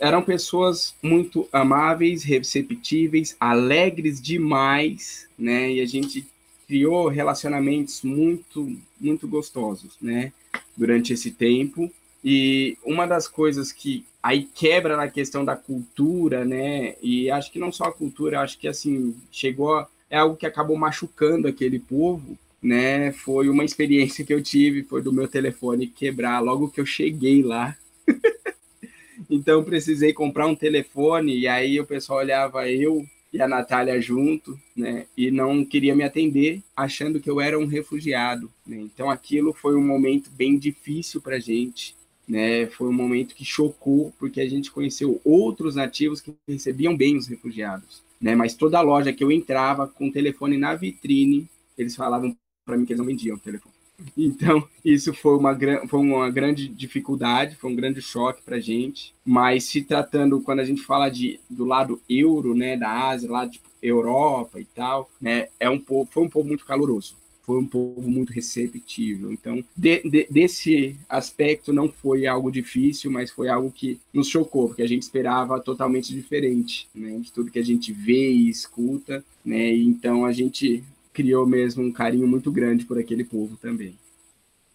eram 0.00 0.22
pessoas 0.22 0.94
muito 1.02 1.48
amáveis, 1.52 2.24
receptíveis, 2.24 3.36
alegres 3.38 4.20
demais, 4.20 5.28
né? 5.38 5.72
E 5.72 5.80
a 5.80 5.86
gente 5.86 6.26
criou 6.66 7.08
relacionamentos 7.08 8.02
muito 8.02 8.74
muito 9.00 9.28
gostosos, 9.28 9.96
né, 10.00 10.32
durante 10.76 11.12
esse 11.12 11.30
tempo. 11.30 11.90
E 12.24 12.76
uma 12.84 13.06
das 13.06 13.26
coisas 13.28 13.72
que 13.72 14.04
aí 14.22 14.48
quebra 14.54 14.96
na 14.96 15.08
questão 15.08 15.44
da 15.44 15.56
cultura, 15.56 16.44
né? 16.44 16.94
E 17.02 17.30
acho 17.30 17.50
que 17.52 17.58
não 17.58 17.72
só 17.72 17.84
a 17.84 17.92
cultura, 17.92 18.40
acho 18.40 18.58
que 18.58 18.68
assim, 18.68 19.14
chegou 19.30 19.74
a, 19.76 19.88
é 20.08 20.18
algo 20.18 20.36
que 20.36 20.46
acabou 20.46 20.76
machucando 20.76 21.48
aquele 21.48 21.78
povo, 21.78 22.38
né? 22.62 23.10
Foi 23.12 23.48
uma 23.48 23.64
experiência 23.64 24.24
que 24.24 24.32
eu 24.32 24.42
tive, 24.42 24.84
foi 24.84 25.02
do 25.02 25.12
meu 25.12 25.26
telefone 25.26 25.88
quebrar 25.88 26.40
logo 26.40 26.70
que 26.70 26.80
eu 26.80 26.86
cheguei 26.86 27.42
lá. 27.42 27.76
então 29.28 29.64
precisei 29.64 30.12
comprar 30.12 30.46
um 30.46 30.54
telefone 30.54 31.36
e 31.36 31.48
aí 31.48 31.80
o 31.80 31.86
pessoal 31.86 32.20
olhava 32.20 32.70
eu 32.70 33.04
e 33.32 33.40
a 33.40 33.48
Natália 33.48 34.00
junto, 34.00 34.58
né? 34.76 35.06
E 35.16 35.30
não 35.30 35.64
queria 35.64 35.96
me 35.96 36.04
atender, 36.04 36.62
achando 36.76 37.18
que 37.18 37.30
eu 37.30 37.40
era 37.40 37.58
um 37.58 37.66
refugiado. 37.66 38.52
Né? 38.66 38.76
Então 38.76 39.10
aquilo 39.10 39.52
foi 39.54 39.74
um 39.74 39.84
momento 39.84 40.30
bem 40.30 40.58
difícil 40.58 41.20
para 41.20 41.40
gente, 41.40 41.96
né? 42.28 42.66
Foi 42.66 42.88
um 42.88 42.92
momento 42.92 43.34
que 43.34 43.44
chocou 43.44 44.12
porque 44.18 44.40
a 44.40 44.48
gente 44.48 44.70
conheceu 44.70 45.20
outros 45.24 45.74
nativos 45.74 46.20
que 46.20 46.34
recebiam 46.46 46.96
bem 46.96 47.16
os 47.16 47.26
refugiados, 47.26 48.02
né? 48.20 48.36
Mas 48.36 48.54
toda 48.54 48.80
loja 48.80 49.12
que 49.12 49.24
eu 49.24 49.32
entrava 49.32 49.88
com 49.88 50.08
o 50.08 50.12
telefone 50.12 50.58
na 50.58 50.74
vitrine, 50.74 51.48
eles 51.76 51.96
falavam 51.96 52.36
para 52.64 52.76
mim 52.76 52.84
que 52.84 52.92
eles 52.92 52.98
não 52.98 53.06
vendiam 53.06 53.36
o 53.36 53.40
telefone. 53.40 53.74
Então, 54.16 54.66
isso 54.84 55.12
foi 55.14 55.36
uma, 55.36 55.56
foi 55.88 56.00
uma 56.00 56.30
grande 56.30 56.68
dificuldade, 56.68 57.56
foi 57.56 57.70
um 57.70 57.76
grande 57.76 58.00
choque 58.00 58.42
para 58.42 58.56
a 58.56 58.60
gente. 58.60 59.14
Mas 59.24 59.64
se 59.64 59.82
tratando, 59.82 60.40
quando 60.40 60.60
a 60.60 60.64
gente 60.64 60.82
fala 60.82 61.08
de, 61.08 61.38
do 61.48 61.64
lado 61.64 62.00
euro, 62.08 62.54
né, 62.54 62.76
da 62.76 63.08
Ásia, 63.08 63.30
lá 63.30 63.46
de 63.46 63.60
Europa 63.82 64.60
e 64.60 64.64
tal, 64.64 65.10
né, 65.20 65.48
é 65.58 65.68
um 65.68 65.78
povo, 65.78 66.08
foi 66.10 66.22
um 66.24 66.28
povo 66.28 66.48
muito 66.48 66.64
caloroso, 66.64 67.16
foi 67.42 67.58
um 67.58 67.66
povo 67.66 68.08
muito 68.08 68.32
receptível. 68.32 69.32
Então, 69.32 69.62
de, 69.76 70.02
de, 70.08 70.26
desse 70.30 70.96
aspecto, 71.08 71.72
não 71.72 71.88
foi 71.88 72.26
algo 72.26 72.50
difícil, 72.50 73.10
mas 73.10 73.30
foi 73.30 73.48
algo 73.48 73.70
que 73.70 74.00
nos 74.12 74.28
chocou, 74.28 74.68
porque 74.68 74.82
a 74.82 74.88
gente 74.88 75.02
esperava 75.02 75.60
totalmente 75.60 76.12
diferente, 76.12 76.88
né, 76.94 77.18
de 77.18 77.32
tudo 77.32 77.50
que 77.50 77.58
a 77.58 77.64
gente 77.64 77.92
vê 77.92 78.30
e 78.30 78.48
escuta, 78.48 79.24
né, 79.44 79.72
então 79.72 80.24
a 80.24 80.32
gente 80.32 80.84
criou 81.12 81.46
mesmo 81.46 81.82
um 81.82 81.92
carinho 81.92 82.26
muito 82.26 82.50
grande 82.50 82.84
por 82.84 82.98
aquele 82.98 83.24
povo 83.24 83.56
também. 83.56 83.94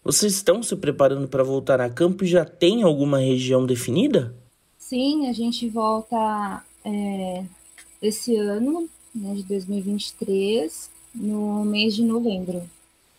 Vocês 0.04 0.34
estão 0.34 0.62
se 0.62 0.74
preparando 0.76 1.28
para 1.28 1.42
voltar 1.42 1.80
a 1.80 1.90
campo 1.90 2.24
e 2.24 2.28
já 2.28 2.44
tem 2.44 2.82
alguma 2.82 3.18
região 3.18 3.66
definida? 3.66 4.34
Sim, 4.78 5.28
a 5.28 5.32
gente 5.32 5.68
volta 5.68 6.64
é, 6.84 7.44
esse 8.00 8.36
ano, 8.36 8.88
né, 9.14 9.34
de 9.34 9.42
2023, 9.42 10.90
no 11.14 11.64
mês 11.64 11.94
de 11.94 12.02
novembro. 12.02 12.62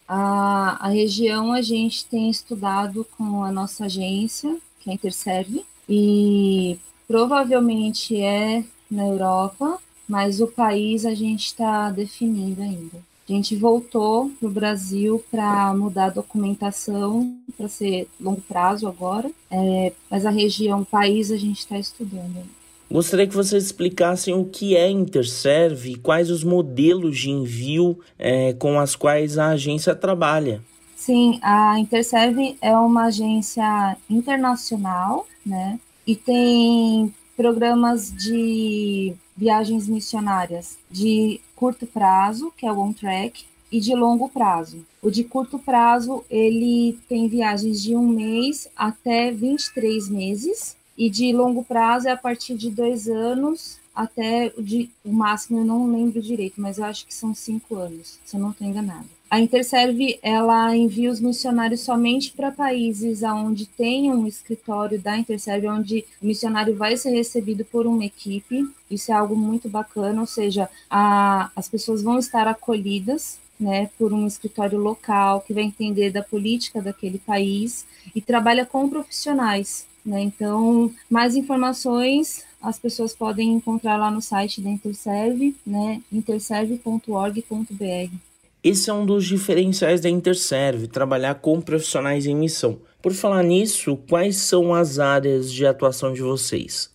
A, 0.08 0.88
a 0.88 0.90
região 0.90 1.54
a 1.54 1.62
gente 1.62 2.06
tem 2.06 2.30
estudado 2.30 3.06
com 3.16 3.44
a 3.44 3.52
nossa 3.52 3.86
agência, 3.86 4.58
que 4.80 4.90
é 4.90 4.94
a 4.94 4.96
Interserve, 4.96 5.64
e 5.88 6.80
provavelmente 7.08 8.20
é 8.20 8.64
na 8.90 9.06
Europa, 9.06 9.80
mas 10.08 10.42
o 10.42 10.48
país 10.48 11.06
a 11.06 11.14
gente 11.14 11.46
está 11.46 11.92
definindo 11.92 12.62
ainda. 12.62 13.09
A 13.30 13.32
gente 13.32 13.56
voltou 13.56 14.32
para 14.40 14.50
o 14.50 14.52
Brasil 14.52 15.24
para 15.30 15.72
mudar 15.76 16.06
a 16.06 16.10
documentação, 16.10 17.38
para 17.56 17.68
ser 17.68 18.08
longo 18.20 18.42
prazo 18.42 18.88
agora, 18.88 19.30
é, 19.52 19.94
mas 20.10 20.26
a 20.26 20.32
região, 20.32 20.82
o 20.82 20.86
país, 20.86 21.32
a 21.32 21.38
gente 21.38 21.60
está 21.60 21.78
estudando. 21.78 22.42
Gostaria 22.90 23.28
que 23.28 23.36
vocês 23.36 23.66
explicassem 23.66 24.34
o 24.34 24.46
que 24.46 24.76
é 24.76 24.90
Interserve 24.90 25.92
e 25.92 25.96
quais 25.96 26.32
os 26.32 26.44
modelos 26.44 27.20
de 27.20 27.30
envio 27.30 28.00
é, 28.18 28.54
com 28.54 28.80
as 28.80 28.96
quais 28.96 29.38
a 29.38 29.50
agência 29.50 29.94
trabalha. 29.94 30.60
Sim, 30.96 31.40
a 31.44 31.78
Interserve 31.80 32.58
é 32.60 32.76
uma 32.76 33.06
agência 33.06 33.96
internacional, 34.10 35.28
né? 35.46 35.80
E 36.06 36.16
tem 36.16 37.14
programas 37.40 38.12
de 38.12 39.14
viagens 39.38 39.88
missionárias 39.88 40.78
de 40.92 41.40
curto 41.56 41.88
prazo, 41.88 42.52
que 42.58 42.66
é 42.66 42.72
o 42.72 42.78
on 42.78 42.92
track, 42.92 43.46
e 43.72 43.80
de 43.80 43.96
longo 43.96 44.28
prazo. 44.28 44.86
O 45.02 45.10
de 45.10 45.24
curto 45.24 45.58
prazo, 45.58 46.26
ele 46.30 47.00
tem 47.08 47.30
viagens 47.30 47.82
de 47.82 47.96
um 47.96 48.06
mês 48.06 48.68
até 48.76 49.32
23 49.32 50.10
meses, 50.10 50.76
e 50.98 51.10
de 51.10 51.32
longo 51.32 51.64
prazo 51.64 52.10
é 52.10 52.12
a 52.12 52.18
partir 52.18 52.56
de 52.56 52.70
dois 52.70 53.08
anos 53.08 53.80
até 53.96 54.54
o, 54.58 54.62
de, 54.62 54.90
o 55.06 55.14
máximo, 55.14 55.60
eu 55.60 55.66
não 55.66 55.90
lembro 55.90 56.22
direito, 56.22 56.60
mas 56.60 56.78
eu 56.78 56.84
acho 56.84 57.08
que 57.08 57.14
são 57.14 57.34
cinco 57.34 57.78
anos, 57.78 58.20
se 58.26 58.36
eu 58.36 58.42
não 58.42 58.52
estou 58.52 58.68
enganada. 58.68 59.08
A 59.30 59.40
Interserve 59.40 60.18
ela 60.24 60.76
envia 60.76 61.12
os 61.12 61.20
missionários 61.20 61.82
somente 61.82 62.32
para 62.32 62.52
países 62.52 63.22
onde 63.22 63.68
tem 63.68 64.12
um 64.12 64.26
escritório 64.26 65.00
da 65.00 65.16
Interserve, 65.16 65.68
onde 65.68 66.04
o 66.20 66.26
missionário 66.26 66.76
vai 66.76 66.98
ser 66.98 67.12
recebido 67.12 67.64
por 67.64 67.86
uma 67.86 68.04
equipe. 68.04 68.68
Isso 68.90 69.12
é 69.12 69.16
algo 69.16 69.36
muito 69.36 69.70
bacana, 69.70 70.20
ou 70.20 70.26
seja, 70.26 70.68
a, 70.90 71.52
as 71.56 71.70
pessoas 71.70 72.02
vão 72.02 72.18
estar 72.18 72.48
acolhidas 72.48 73.38
né, 73.60 73.92
por 74.00 74.14
um 74.14 74.26
escritório 74.26 74.80
local 74.80 75.42
que 75.42 75.54
vai 75.54 75.64
entender 75.64 76.12
da 76.12 76.24
política 76.24 76.82
daquele 76.82 77.20
país 77.20 77.86
e 78.16 78.22
trabalha 78.22 78.66
com 78.66 78.90
profissionais. 78.90 79.86
Né? 80.04 80.22
Então, 80.22 80.92
mais 81.08 81.36
informações 81.36 82.44
as 82.60 82.80
pessoas 82.80 83.14
podem 83.14 83.54
encontrar 83.54 83.96
lá 83.96 84.10
no 84.10 84.22
site 84.22 84.60
da 84.60 84.70
Interserve, 84.70 85.56
né, 85.66 86.02
interserve.org.br. 86.12 88.29
Esse 88.62 88.90
é 88.90 88.94
um 88.94 89.06
dos 89.06 89.26
diferenciais 89.26 90.02
da 90.02 90.10
Interserve, 90.10 90.88
trabalhar 90.88 91.36
com 91.36 91.62
profissionais 91.62 92.26
em 92.26 92.36
missão. 92.36 92.80
Por 93.02 93.14
falar 93.14 93.42
nisso, 93.42 93.98
quais 94.10 94.36
são 94.36 94.74
as 94.74 95.00
áreas 95.00 95.52
de 95.52 95.66
atuação 95.66 96.12
de 96.12 96.22
vocês? 96.22 96.92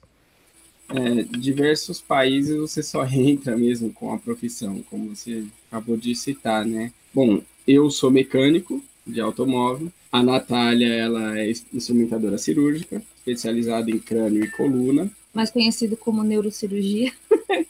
É, 0.90 1.22
diversos 1.22 2.02
países 2.02 2.54
você 2.54 2.82
só 2.82 3.06
entra 3.08 3.56
mesmo 3.56 3.90
com 3.90 4.12
a 4.12 4.18
profissão, 4.18 4.84
como 4.90 5.16
você 5.16 5.44
acabou 5.70 5.96
de 5.96 6.14
citar, 6.14 6.66
né? 6.66 6.92
Bom, 7.14 7.40
eu 7.66 7.90
sou 7.90 8.10
mecânico 8.10 8.84
de 9.06 9.20
automóvel, 9.20 9.90
a 10.12 10.22
Natália 10.22 10.92
ela 10.92 11.38
é 11.38 11.50
instrumentadora 11.72 12.36
cirúrgica, 12.36 13.02
especializada 13.16 13.90
em 13.90 13.98
crânio 13.98 14.44
e 14.44 14.50
coluna. 14.50 15.10
Mais 15.32 15.50
conhecido 15.50 15.96
como 15.96 16.22
neurocirurgia. 16.22 17.10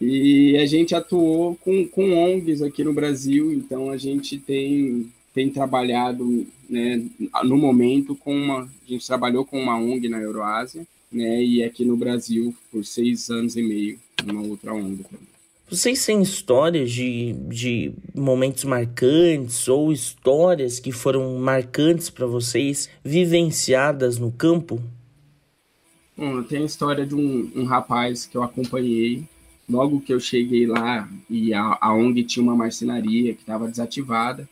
E 0.00 0.56
a 0.58 0.66
gente 0.66 0.94
atuou 0.94 1.56
com, 1.56 1.86
com 1.88 2.12
ONGs 2.12 2.60
aqui 2.60 2.84
no 2.84 2.92
Brasil, 2.92 3.52
então 3.52 3.90
a 3.90 3.96
gente 3.96 4.38
tem, 4.38 5.10
tem 5.32 5.48
trabalhado, 5.50 6.46
né, 6.68 7.02
no 7.44 7.56
momento, 7.56 8.14
com 8.14 8.34
uma. 8.34 8.62
A 8.62 8.90
gente 8.92 9.06
trabalhou 9.06 9.44
com 9.44 9.58
uma 9.58 9.78
ONG 9.78 10.08
na 10.08 10.20
Euroásia, 10.20 10.86
né, 11.10 11.42
e 11.42 11.64
aqui 11.64 11.84
no 11.84 11.96
Brasil 11.96 12.54
por 12.70 12.84
seis 12.84 13.30
anos 13.30 13.56
e 13.56 13.62
meio, 13.62 13.98
uma 14.22 14.42
outra 14.42 14.74
ONG 14.74 15.02
também. 15.04 15.36
Vocês 15.68 16.04
têm 16.06 16.22
histórias 16.22 16.92
de, 16.92 17.32
de 17.48 17.92
momentos 18.14 18.62
marcantes 18.62 19.66
ou 19.66 19.90
histórias 19.90 20.78
que 20.78 20.92
foram 20.92 21.38
marcantes 21.38 22.08
para 22.08 22.24
vocês, 22.24 22.88
vivenciadas 23.02 24.16
no 24.16 24.30
campo? 24.30 24.80
Bom, 26.16 26.40
tem 26.44 26.62
a 26.62 26.66
história 26.66 27.04
de 27.04 27.16
um, 27.16 27.50
um 27.56 27.64
rapaz 27.64 28.26
que 28.26 28.36
eu 28.36 28.44
acompanhei 28.44 29.24
logo 29.68 30.00
que 30.00 30.12
eu 30.12 30.20
cheguei 30.20 30.66
lá 30.66 31.08
e 31.28 31.52
a, 31.52 31.78
a 31.80 31.94
ONG 31.94 32.22
tinha 32.24 32.42
uma 32.42 32.56
marcenaria 32.56 33.34
que 33.34 33.40
estava 33.40 33.68
desativada 33.68 34.48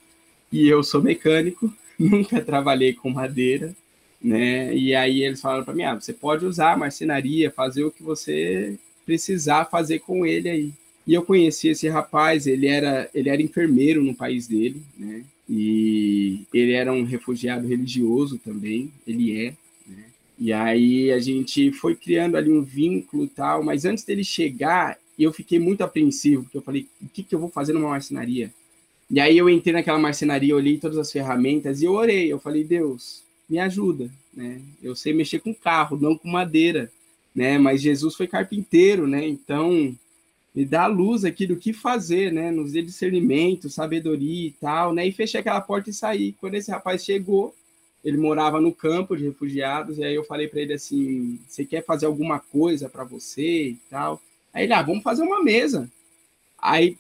e 0.51 0.69
eu 0.69 0.83
sou 0.83 1.03
mecânico, 1.03 1.73
nunca 1.99 2.41
trabalhei 2.41 2.93
com 2.93 3.11
madeira, 3.11 3.75
né? 4.23 4.75
E 4.75 4.95
aí 4.95 5.23
eles 5.23 5.41
falaram 5.41 5.65
para 5.65 5.75
mim, 5.75 5.83
ah, 5.83 5.95
você 5.95 6.13
pode 6.13 6.45
usar 6.47 6.73
a 6.73 6.77
marcenaria, 6.77 7.51
fazer 7.51 7.85
o 7.85 7.91
que 7.91 8.03
você 8.03 8.79
precisar 9.05 9.67
fazer 9.67 9.99
com 10.01 10.25
ele 10.25 10.49
aí. 10.49 10.73
E 11.07 11.13
eu 11.13 11.23
conheci 11.23 11.69
esse 11.69 11.89
rapaz, 11.89 12.47
ele 12.47 12.67
era 12.67 13.11
ele 13.15 13.29
era 13.29 13.43
enfermeiro 13.43 14.03
no 14.03 14.15
país 14.15 14.47
dele, 14.47 14.83
né? 14.97 15.25
E 15.49 16.47
ele 16.55 16.73
era 16.73 16.91
um 16.93 17.05
refugiado 17.05 17.69
religioso 17.69 18.39
também, 18.39 18.91
ele 19.07 19.47
é. 19.47 19.55
Né? 19.87 20.05
E 20.39 20.53
aí 20.53 21.13
a 21.13 21.19
gente 21.19 21.71
foi 21.73 21.95
criando 21.95 22.37
ali 22.37 22.51
um 22.51 22.63
vínculo 22.63 23.29
tal, 23.29 23.63
mas 23.63 23.85
antes 23.85 24.05
dele 24.05 24.25
chegar, 24.25 24.97
eu 25.23 25.33
fiquei 25.33 25.59
muito 25.59 25.83
apreensivo, 25.83 26.43
porque 26.43 26.59
eu 26.59 26.63
falei, 26.63 26.89
o 27.01 27.09
que, 27.09 27.23
que 27.23 27.35
eu 27.35 27.39
vou 27.39 27.49
fazer 27.49 27.73
numa 27.73 27.91
marcenaria? 27.91 28.53
E 29.11 29.21
aí 29.21 29.39
eu 29.39 29.49
entrei 29.49 29.73
naquela 29.73 29.99
marcenaria, 29.99 30.57
olhei 30.57 30.79
todas 30.79 30.99
as 30.99 31.13
ferramentas 31.13 31.81
e 31.81 31.85
eu 31.85 31.93
orei, 31.93 32.33
eu 32.33 32.39
falei, 32.39 32.65
Deus, 32.65 33.23
me 33.49 33.59
ajuda, 33.59 34.11
né? 34.33 34.61
Eu 34.83 34.97
sei 34.97 35.13
mexer 35.13 35.41
com 35.41 35.55
carro, 35.55 35.99
não 36.01 36.17
com 36.17 36.29
madeira, 36.29 36.91
né? 37.35 37.59
Mas 37.59 37.83
Jesus 37.83 38.15
foi 38.15 38.27
carpinteiro, 38.27 39.07
né? 39.07 39.27
Então, 39.27 39.95
me 40.55 40.65
dá 40.65 40.87
luz 40.87 41.25
aqui 41.25 41.47
do 41.47 41.57
que 41.57 41.73
fazer, 41.73 42.33
né? 42.33 42.51
Nos 42.51 42.73
dê 42.73 42.83
discernimento, 42.83 43.69
sabedoria 43.69 44.49
e 44.49 44.53
tal, 44.53 44.95
né? 44.95 45.07
E 45.07 45.13
fechei 45.13 45.41
aquela 45.41 45.61
porta 45.61 45.91
e 45.91 45.93
saí. 45.93 46.33
Quando 46.33 46.55
esse 46.55 46.71
rapaz 46.71 47.05
chegou, 47.05 47.55
ele 48.05 48.17
morava 48.17 48.61
no 48.61 48.73
campo 48.73 49.17
de 49.17 49.25
refugiados, 49.25 49.99
e 49.99 50.05
aí 50.05 50.15
eu 50.15 50.25
falei 50.25 50.49
para 50.49 50.61
ele 50.61 50.75
assim: 50.75 51.39
"Você 51.49 51.65
quer 51.65 51.85
fazer 51.85 52.07
alguma 52.07 52.39
coisa 52.39 52.89
para 52.89 53.05
você 53.05 53.69
e 53.71 53.79
tal?" 53.91 54.21
Aí 54.55 54.65
ele: 54.65 54.73
"Ah, 54.73 54.83
vamos 54.83 55.03
fazer 55.03 55.23
uma 55.23 55.43
mesa." 55.43 55.91
Aí 56.59 56.97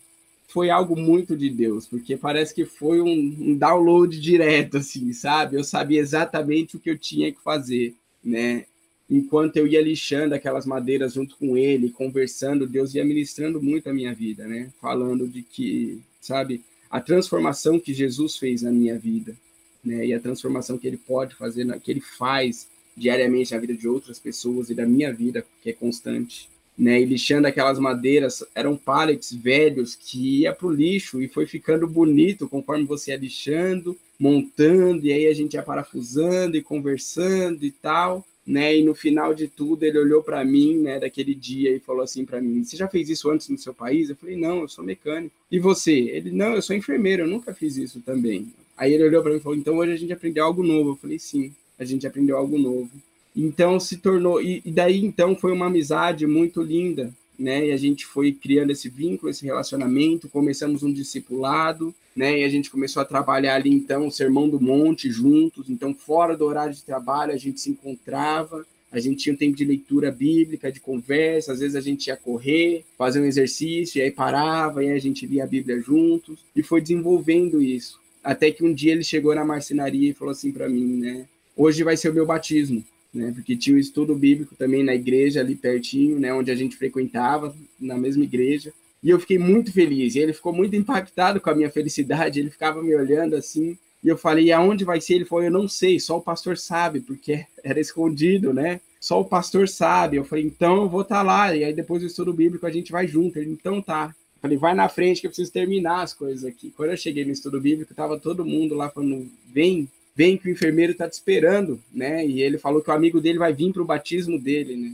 foi 0.48 0.68
algo 0.70 0.96
muito 0.96 1.36
de 1.36 1.48
Deus, 1.48 1.86
porque 1.86 2.16
parece 2.16 2.54
que 2.54 2.66
foi 2.66 3.00
um, 3.00 3.36
um 3.40 3.56
download 3.56 4.20
direto 4.20 4.76
assim, 4.78 5.12
sabe? 5.12 5.56
Eu 5.56 5.64
sabia 5.64 6.00
exatamente 6.00 6.76
o 6.76 6.80
que 6.80 6.90
eu 6.90 6.98
tinha 6.98 7.32
que 7.32 7.42
fazer, 7.42 7.94
né? 8.22 8.66
enquanto 9.08 9.56
eu 9.56 9.66
ia 9.66 9.82
lixando 9.82 10.34
aquelas 10.34 10.66
madeiras 10.66 11.14
junto 11.14 11.36
com 11.36 11.56
ele, 11.56 11.90
conversando, 11.90 12.66
Deus 12.66 12.94
ia 12.94 13.04
ministrando 13.04 13.62
muito 13.62 13.88
a 13.88 13.92
minha 13.92 14.14
vida, 14.14 14.46
né? 14.46 14.72
Falando 14.80 15.28
de 15.28 15.42
que, 15.42 16.00
sabe, 16.20 16.62
a 16.90 17.00
transformação 17.00 17.78
que 17.78 17.92
Jesus 17.92 18.36
fez 18.36 18.62
na 18.62 18.70
minha 18.70 18.98
vida, 18.98 19.36
né? 19.84 20.06
E 20.06 20.14
a 20.14 20.20
transformação 20.20 20.78
que 20.78 20.86
ele 20.86 20.96
pode 20.96 21.34
fazer, 21.34 21.66
que 21.80 21.90
ele 21.90 22.00
faz 22.00 22.66
diariamente 22.96 23.52
na 23.52 23.60
vida 23.60 23.74
de 23.74 23.88
outras 23.88 24.18
pessoas 24.18 24.70
e 24.70 24.74
da 24.74 24.86
minha 24.86 25.12
vida, 25.12 25.44
que 25.62 25.70
é 25.70 25.72
constante, 25.72 26.48
né? 26.76 27.00
E 27.00 27.04
lixando 27.04 27.46
aquelas 27.46 27.78
madeiras, 27.78 28.44
eram 28.54 28.76
pallets 28.76 29.32
velhos 29.32 29.94
que 29.94 30.40
ia 30.40 30.52
para 30.52 30.66
o 30.66 30.72
lixo 30.72 31.22
e 31.22 31.28
foi 31.28 31.46
ficando 31.46 31.86
bonito 31.86 32.48
conforme 32.48 32.84
você 32.84 33.12
ia 33.12 33.16
lixando, 33.16 33.96
montando, 34.18 35.06
e 35.06 35.12
aí 35.12 35.26
a 35.26 35.34
gente 35.34 35.54
ia 35.54 35.62
parafusando 35.62 36.56
e 36.56 36.62
conversando 36.62 37.64
e 37.64 37.70
tal 37.70 38.24
né? 38.46 38.76
E 38.76 38.84
no 38.84 38.94
final 38.94 39.34
de 39.34 39.48
tudo 39.48 39.84
ele 39.84 39.98
olhou 39.98 40.22
para 40.22 40.44
mim, 40.44 40.78
né, 40.78 41.00
daquele 41.00 41.34
dia 41.34 41.74
e 41.74 41.80
falou 41.80 42.02
assim 42.02 42.24
para 42.24 42.40
mim: 42.40 42.62
"Você 42.62 42.76
já 42.76 42.88
fez 42.88 43.08
isso 43.08 43.30
antes 43.30 43.48
no 43.48 43.58
seu 43.58 43.72
país?" 43.72 44.10
Eu 44.10 44.16
falei: 44.16 44.36
"Não, 44.36 44.60
eu 44.60 44.68
sou 44.68 44.84
mecânico". 44.84 45.34
"E 45.50 45.58
você?" 45.58 45.92
Ele: 45.92 46.30
"Não, 46.30 46.54
eu 46.54 46.62
sou 46.62 46.76
enfermeiro, 46.76 47.22
eu 47.22 47.28
nunca 47.28 47.54
fiz 47.54 47.76
isso 47.76 48.00
também". 48.00 48.52
Aí 48.76 48.92
ele 48.92 49.04
olhou 49.04 49.22
para 49.22 49.32
mim 49.32 49.38
e 49.38 49.40
falou: 49.40 49.56
"Então 49.58 49.76
hoje 49.76 49.92
a 49.92 49.96
gente 49.96 50.12
aprendeu 50.12 50.44
algo 50.44 50.62
novo". 50.62 50.90
Eu 50.90 50.96
falei: 50.96 51.18
"Sim, 51.18 51.52
a 51.78 51.84
gente 51.84 52.06
aprendeu 52.06 52.36
algo 52.36 52.58
novo". 52.58 52.90
Então 53.34 53.80
se 53.80 53.96
tornou 53.96 54.40
e, 54.40 54.62
e 54.64 54.70
daí 54.70 55.04
então 55.04 55.34
foi 55.34 55.52
uma 55.52 55.66
amizade 55.66 56.26
muito 56.26 56.62
linda, 56.62 57.12
né? 57.38 57.66
E 57.66 57.72
a 57.72 57.76
gente 57.76 58.06
foi 58.06 58.32
criando 58.32 58.70
esse 58.70 58.88
vínculo, 58.88 59.30
esse 59.30 59.44
relacionamento, 59.44 60.28
começamos 60.28 60.82
um 60.84 60.92
discipulado, 60.92 61.92
né? 62.14 62.40
E 62.40 62.44
a 62.44 62.48
gente 62.48 62.70
começou 62.70 63.02
a 63.02 63.04
trabalhar 63.04 63.56
ali 63.56 63.70
então 63.70 64.06
o 64.06 64.12
Sermão 64.12 64.48
do 64.48 64.60
Monte 64.60 65.10
juntos, 65.10 65.68
então 65.68 65.92
fora 65.92 66.36
do 66.36 66.44
horário 66.44 66.74
de 66.74 66.84
trabalho 66.84 67.32
a 67.32 67.36
gente 67.36 67.60
se 67.60 67.70
encontrava, 67.70 68.64
a 68.92 69.00
gente 69.00 69.24
tinha 69.24 69.34
um 69.34 69.38
tempo 69.38 69.56
de 69.56 69.64
leitura 69.64 70.12
bíblica, 70.12 70.70
de 70.70 70.78
conversa, 70.78 71.52
às 71.52 71.58
vezes 71.58 71.74
a 71.74 71.80
gente 71.80 72.06
ia 72.06 72.16
correr, 72.16 72.84
fazer 72.96 73.20
um 73.20 73.24
exercício, 73.24 73.98
e 73.98 74.02
aí 74.02 74.12
parava, 74.12 74.84
e 74.84 74.88
aí 74.88 74.96
a 74.96 75.00
gente 75.00 75.26
lia 75.26 75.42
a 75.42 75.48
Bíblia 75.48 75.80
juntos, 75.80 76.44
e 76.54 76.62
foi 76.62 76.80
desenvolvendo 76.80 77.60
isso. 77.60 77.98
Até 78.22 78.52
que 78.52 78.64
um 78.64 78.72
dia 78.72 78.92
ele 78.92 79.02
chegou 79.02 79.34
na 79.34 79.44
marcenaria 79.44 80.10
e 80.10 80.14
falou 80.14 80.30
assim 80.30 80.52
para 80.52 80.68
mim, 80.68 81.00
né? 81.00 81.26
Hoje 81.56 81.82
vai 81.82 81.96
ser 81.96 82.10
o 82.10 82.14
meu 82.14 82.24
batismo 82.24 82.84
né? 83.14 83.32
Porque 83.34 83.56
tinha 83.56 83.76
um 83.76 83.78
estudo 83.78 84.14
bíblico 84.14 84.54
também 84.56 84.82
na 84.82 84.94
igreja 84.94 85.40
ali 85.40 85.54
pertinho, 85.54 86.18
né? 86.18 86.32
Onde 86.34 86.50
a 86.50 86.54
gente 86.54 86.76
frequentava, 86.76 87.54
na 87.80 87.96
mesma 87.96 88.24
igreja. 88.24 88.72
E 89.02 89.10
eu 89.10 89.20
fiquei 89.20 89.38
muito 89.38 89.72
feliz. 89.72 90.14
E 90.14 90.18
ele 90.18 90.32
ficou 90.32 90.52
muito 90.52 90.74
impactado 90.74 91.40
com 91.40 91.50
a 91.50 91.54
minha 91.54 91.70
felicidade. 91.70 92.40
Ele 92.40 92.50
ficava 92.50 92.82
me 92.82 92.94
olhando 92.94 93.36
assim. 93.36 93.78
E 94.02 94.08
eu 94.08 94.18
falei, 94.18 94.46
e 94.46 94.52
aonde 94.52 94.84
vai 94.84 95.00
ser? 95.00 95.14
Ele 95.14 95.24
falou, 95.24 95.44
eu 95.44 95.50
não 95.50 95.66
sei, 95.66 95.98
só 95.98 96.18
o 96.18 96.22
pastor 96.22 96.58
sabe, 96.58 97.00
porque 97.00 97.46
era 97.64 97.80
escondido, 97.80 98.52
né? 98.52 98.80
Só 99.00 99.20
o 99.20 99.24
pastor 99.24 99.68
sabe. 99.68 100.16
Eu 100.16 100.24
falei, 100.24 100.44
então 100.44 100.82
eu 100.82 100.88
vou 100.88 101.02
estar 101.02 101.16
tá 101.16 101.22
lá. 101.22 101.54
E 101.54 101.64
aí 101.64 101.72
depois 101.72 102.02
do 102.02 102.06
estudo 102.06 102.32
bíblico 102.32 102.66
a 102.66 102.70
gente 102.70 102.92
vai 102.92 103.06
junto. 103.06 103.38
Ele, 103.38 103.50
então 103.50 103.80
tá. 103.80 104.14
Eu 104.36 104.40
falei, 104.40 104.58
vai 104.58 104.74
na 104.74 104.88
frente 104.88 105.20
que 105.20 105.26
eu 105.26 105.30
preciso 105.30 105.52
terminar 105.52 106.02
as 106.02 106.12
coisas 106.12 106.44
aqui. 106.44 106.70
Quando 106.76 106.90
eu 106.90 106.96
cheguei 106.96 107.24
no 107.24 107.30
estudo 107.30 107.60
bíblico, 107.60 107.94
tava 107.94 108.18
todo 108.18 108.44
mundo 108.44 108.74
lá 108.74 108.90
falando, 108.90 109.26
vem, 109.50 109.88
vem 110.14 110.36
que 110.36 110.48
o 110.48 110.50
enfermeiro 110.50 110.92
está 110.92 111.08
te 111.08 111.14
esperando, 111.14 111.80
né? 111.92 112.26
E 112.26 112.42
ele 112.42 112.58
falou 112.58 112.80
que 112.80 112.90
o 112.90 112.94
amigo 112.94 113.20
dele 113.20 113.38
vai 113.38 113.52
vir 113.52 113.72
para 113.72 113.82
o 113.82 113.86
batismo 113.86 114.38
dele, 114.38 114.76
né? 114.76 114.92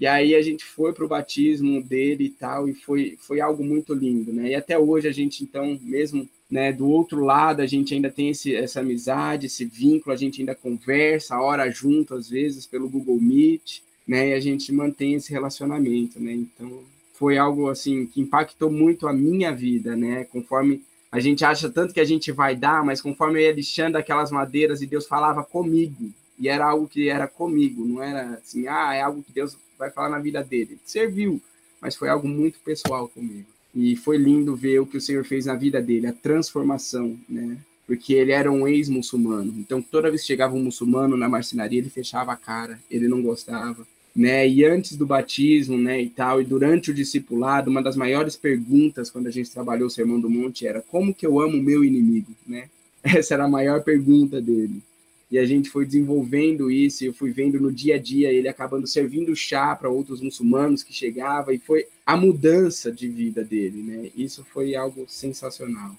E 0.00 0.06
aí 0.06 0.34
a 0.34 0.42
gente 0.42 0.64
foi 0.64 0.92
para 0.92 1.04
o 1.04 1.08
batismo 1.08 1.82
dele 1.82 2.24
e 2.24 2.30
tal, 2.30 2.68
e 2.68 2.74
foi, 2.74 3.16
foi 3.20 3.40
algo 3.40 3.64
muito 3.64 3.92
lindo, 3.92 4.32
né? 4.32 4.50
E 4.50 4.54
até 4.54 4.78
hoje 4.78 5.08
a 5.08 5.12
gente, 5.12 5.42
então, 5.42 5.78
mesmo 5.82 6.28
né, 6.50 6.72
do 6.72 6.88
outro 6.88 7.24
lado, 7.24 7.60
a 7.60 7.66
gente 7.66 7.92
ainda 7.94 8.10
tem 8.10 8.30
esse, 8.30 8.54
essa 8.54 8.80
amizade, 8.80 9.46
esse 9.46 9.64
vínculo, 9.64 10.14
a 10.14 10.16
gente 10.16 10.40
ainda 10.40 10.54
conversa, 10.54 11.40
hora 11.40 11.68
junto, 11.70 12.14
às 12.14 12.28
vezes, 12.28 12.64
pelo 12.64 12.88
Google 12.88 13.20
Meet, 13.20 13.82
né? 14.06 14.30
E 14.30 14.32
a 14.34 14.40
gente 14.40 14.72
mantém 14.72 15.14
esse 15.14 15.32
relacionamento, 15.32 16.20
né? 16.20 16.32
Então, 16.32 16.82
foi 17.12 17.36
algo, 17.36 17.68
assim, 17.68 18.06
que 18.06 18.20
impactou 18.20 18.70
muito 18.70 19.08
a 19.08 19.12
minha 19.12 19.52
vida, 19.52 19.96
né? 19.96 20.24
Conforme 20.24 20.80
a 21.10 21.20
gente 21.20 21.44
acha 21.44 21.70
tanto 21.70 21.94
que 21.94 22.00
a 22.00 22.04
gente 22.04 22.30
vai 22.30 22.54
dar, 22.54 22.84
mas 22.84 23.00
conforme 23.00 23.38
eu 23.38 23.44
ia 23.44 23.52
lixando 23.52 23.96
aquelas 23.96 24.30
madeiras 24.30 24.82
e 24.82 24.86
Deus 24.86 25.06
falava 25.06 25.42
comigo, 25.42 26.10
e 26.38 26.48
era 26.48 26.66
algo 26.66 26.86
que 26.86 27.08
era 27.08 27.26
comigo, 27.26 27.84
não 27.84 28.02
era 28.02 28.34
assim, 28.34 28.68
ah, 28.68 28.94
é 28.94 29.00
algo 29.00 29.22
que 29.22 29.32
Deus 29.32 29.56
vai 29.78 29.90
falar 29.90 30.10
na 30.10 30.18
vida 30.18 30.42
dele. 30.44 30.78
Serviu, 30.84 31.40
mas 31.80 31.96
foi 31.96 32.08
algo 32.08 32.28
muito 32.28 32.60
pessoal 32.60 33.08
comigo. 33.08 33.46
E 33.74 33.96
foi 33.96 34.16
lindo 34.16 34.56
ver 34.56 34.80
o 34.80 34.86
que 34.86 34.96
o 34.96 35.00
Senhor 35.00 35.24
fez 35.24 35.46
na 35.46 35.54
vida 35.54 35.80
dele, 35.80 36.06
a 36.06 36.12
transformação, 36.12 37.18
né? 37.28 37.58
Porque 37.86 38.12
ele 38.12 38.32
era 38.32 38.52
um 38.52 38.68
ex-muçulmano. 38.68 39.54
Então, 39.56 39.80
toda 39.80 40.10
vez 40.10 40.20
que 40.20 40.26
chegava 40.26 40.54
um 40.54 40.62
muçulmano 40.62 41.16
na 41.16 41.28
marcenaria, 41.28 41.78
ele 41.78 41.88
fechava 41.88 42.32
a 42.32 42.36
cara, 42.36 42.78
ele 42.90 43.08
não 43.08 43.22
gostava 43.22 43.86
né? 44.18 44.48
E 44.48 44.64
antes 44.64 44.96
do 44.96 45.06
batismo, 45.06 45.78
né, 45.78 46.02
e 46.02 46.10
tal, 46.10 46.42
e 46.42 46.44
durante 46.44 46.90
o 46.90 46.94
discipulado, 46.94 47.70
uma 47.70 47.80
das 47.80 47.94
maiores 47.94 48.34
perguntas 48.34 49.12
quando 49.12 49.28
a 49.28 49.30
gente 49.30 49.48
trabalhou 49.48 49.86
o 49.86 49.90
Sermão 49.90 50.18
do 50.18 50.28
Monte 50.28 50.66
era 50.66 50.82
como 50.82 51.14
que 51.14 51.24
eu 51.24 51.40
amo 51.40 51.56
o 51.56 51.62
meu 51.62 51.84
inimigo, 51.84 52.32
né? 52.44 52.68
Essa 53.00 53.34
era 53.34 53.44
a 53.44 53.48
maior 53.48 53.84
pergunta 53.84 54.40
dele. 54.40 54.82
E 55.30 55.38
a 55.38 55.46
gente 55.46 55.70
foi 55.70 55.86
desenvolvendo 55.86 56.68
isso, 56.68 57.04
e 57.04 57.06
eu 57.06 57.14
fui 57.14 57.30
vendo 57.30 57.60
no 57.60 57.70
dia 57.70 57.94
a 57.94 57.98
dia 57.98 58.32
ele 58.32 58.48
acabando 58.48 58.88
servindo 58.88 59.36
chá 59.36 59.76
para 59.76 59.88
outros 59.88 60.20
muçulmanos 60.20 60.82
que 60.82 60.92
chegava 60.92 61.54
e 61.54 61.58
foi 61.58 61.86
a 62.04 62.16
mudança 62.16 62.90
de 62.90 63.06
vida 63.06 63.44
dele, 63.44 63.84
né? 63.84 64.10
Isso 64.16 64.44
foi 64.52 64.74
algo 64.74 65.04
sensacional. 65.06 65.94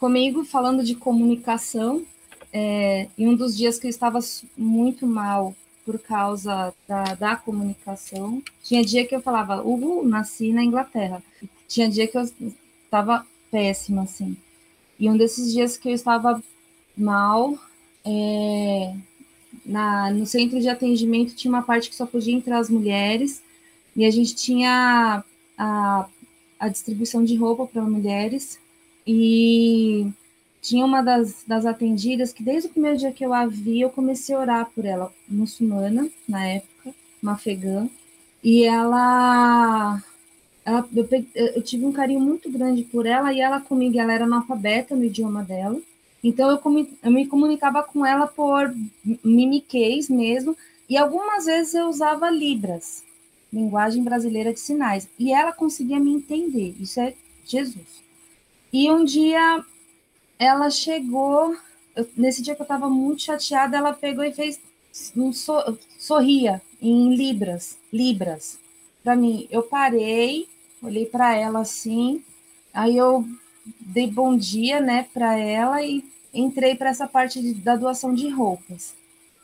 Comigo, 0.00 0.46
falando 0.46 0.82
de 0.82 0.94
comunicação, 0.94 2.06
é, 2.50 3.08
em 3.18 3.28
um 3.28 3.34
dos 3.34 3.54
dias 3.54 3.78
que 3.78 3.86
eu 3.86 3.90
estava 3.90 4.18
muito 4.56 5.06
mal, 5.06 5.54
por 5.88 5.98
causa 6.00 6.74
da, 6.86 7.14
da 7.14 7.34
comunicação. 7.34 8.42
Tinha 8.62 8.84
dia 8.84 9.06
que 9.06 9.16
eu 9.16 9.22
falava, 9.22 9.62
Hugo, 9.62 10.06
nasci 10.06 10.52
na 10.52 10.62
Inglaterra. 10.62 11.22
Tinha 11.66 11.88
dia 11.88 12.06
que 12.06 12.18
eu 12.18 12.28
estava 12.84 13.26
péssima, 13.50 14.02
assim. 14.02 14.36
E 15.00 15.08
um 15.08 15.16
desses 15.16 15.50
dias 15.50 15.78
que 15.78 15.88
eu 15.88 15.94
estava 15.94 16.42
mal, 16.94 17.58
é, 18.04 18.94
na, 19.64 20.10
no 20.10 20.26
centro 20.26 20.60
de 20.60 20.68
atendimento 20.68 21.34
tinha 21.34 21.50
uma 21.50 21.62
parte 21.62 21.88
que 21.88 21.96
só 21.96 22.04
podia 22.04 22.34
entrar 22.34 22.58
as 22.58 22.68
mulheres, 22.68 23.42
e 23.96 24.04
a 24.04 24.10
gente 24.10 24.34
tinha 24.34 25.24
a, 25.56 26.06
a 26.60 26.68
distribuição 26.68 27.24
de 27.24 27.34
roupa 27.34 27.66
para 27.66 27.80
mulheres, 27.80 28.58
e 29.06 30.06
tinha 30.60 30.84
uma 30.84 31.02
das, 31.02 31.44
das 31.46 31.64
atendidas 31.64 32.32
que 32.32 32.42
desde 32.42 32.68
o 32.68 32.72
primeiro 32.72 32.98
dia 32.98 33.12
que 33.12 33.24
eu 33.24 33.32
a 33.32 33.46
vi, 33.46 33.80
eu 33.80 33.90
comecei 33.90 34.34
a 34.34 34.40
orar 34.40 34.70
por 34.74 34.84
ela, 34.84 35.12
muçulmana, 35.28 36.08
na 36.28 36.46
época, 36.46 36.94
uma 37.22 37.32
afegã, 37.32 37.88
e 38.42 38.64
ela, 38.64 40.02
ela 40.64 40.88
eu, 40.94 41.08
eu, 41.34 41.62
tive 41.62 41.84
um 41.84 41.92
carinho 41.92 42.20
muito 42.20 42.50
grande 42.50 42.82
por 42.82 43.06
ela, 43.06 43.32
e 43.32 43.40
ela 43.40 43.60
comigo, 43.60 43.98
ela 43.98 44.12
era 44.12 44.24
analfabeta 44.24 44.94
no 44.94 45.04
idioma 45.04 45.42
dela, 45.42 45.80
então 46.22 46.50
eu, 46.50 46.88
eu 47.02 47.10
me 47.10 47.26
comunicava 47.26 47.82
com 47.82 48.04
ela 48.04 48.26
por 48.26 48.74
mimiquês 49.24 50.08
mesmo, 50.08 50.56
e 50.88 50.96
algumas 50.96 51.44
vezes 51.44 51.74
eu 51.74 51.88
usava 51.88 52.30
libras, 52.30 53.04
linguagem 53.52 54.02
brasileira 54.02 54.52
de 54.52 54.60
sinais, 54.60 55.08
e 55.18 55.32
ela 55.32 55.52
conseguia 55.52 56.00
me 56.00 56.12
entender, 56.12 56.74
isso 56.80 57.00
é 57.00 57.14
Jesus. 57.44 58.02
E 58.72 58.90
um 58.90 59.04
dia 59.04 59.64
ela 60.38 60.70
chegou, 60.70 61.56
nesse 62.16 62.42
dia 62.42 62.54
que 62.54 62.62
eu 62.62 62.64
estava 62.64 62.88
muito 62.88 63.22
chateada, 63.22 63.76
ela 63.76 63.92
pegou 63.92 64.24
e 64.24 64.32
fez 64.32 64.60
um 65.16 65.32
so, 65.32 65.52
sorria 65.98 66.62
em 66.80 67.14
libras, 67.14 67.76
libras. 67.92 68.58
Para 69.02 69.16
mim, 69.16 69.48
eu 69.50 69.62
parei, 69.62 70.48
olhei 70.82 71.06
para 71.06 71.34
ela 71.34 71.60
assim, 71.60 72.22
aí 72.72 72.96
eu 72.96 73.24
dei 73.80 74.06
bom 74.06 74.36
dia, 74.36 74.80
né, 74.80 75.08
para 75.12 75.36
ela 75.36 75.82
e 75.82 76.04
entrei 76.32 76.74
para 76.76 76.90
essa 76.90 77.06
parte 77.08 77.40
de, 77.40 77.54
da 77.54 77.74
doação 77.74 78.14
de 78.14 78.28
roupas. 78.28 78.94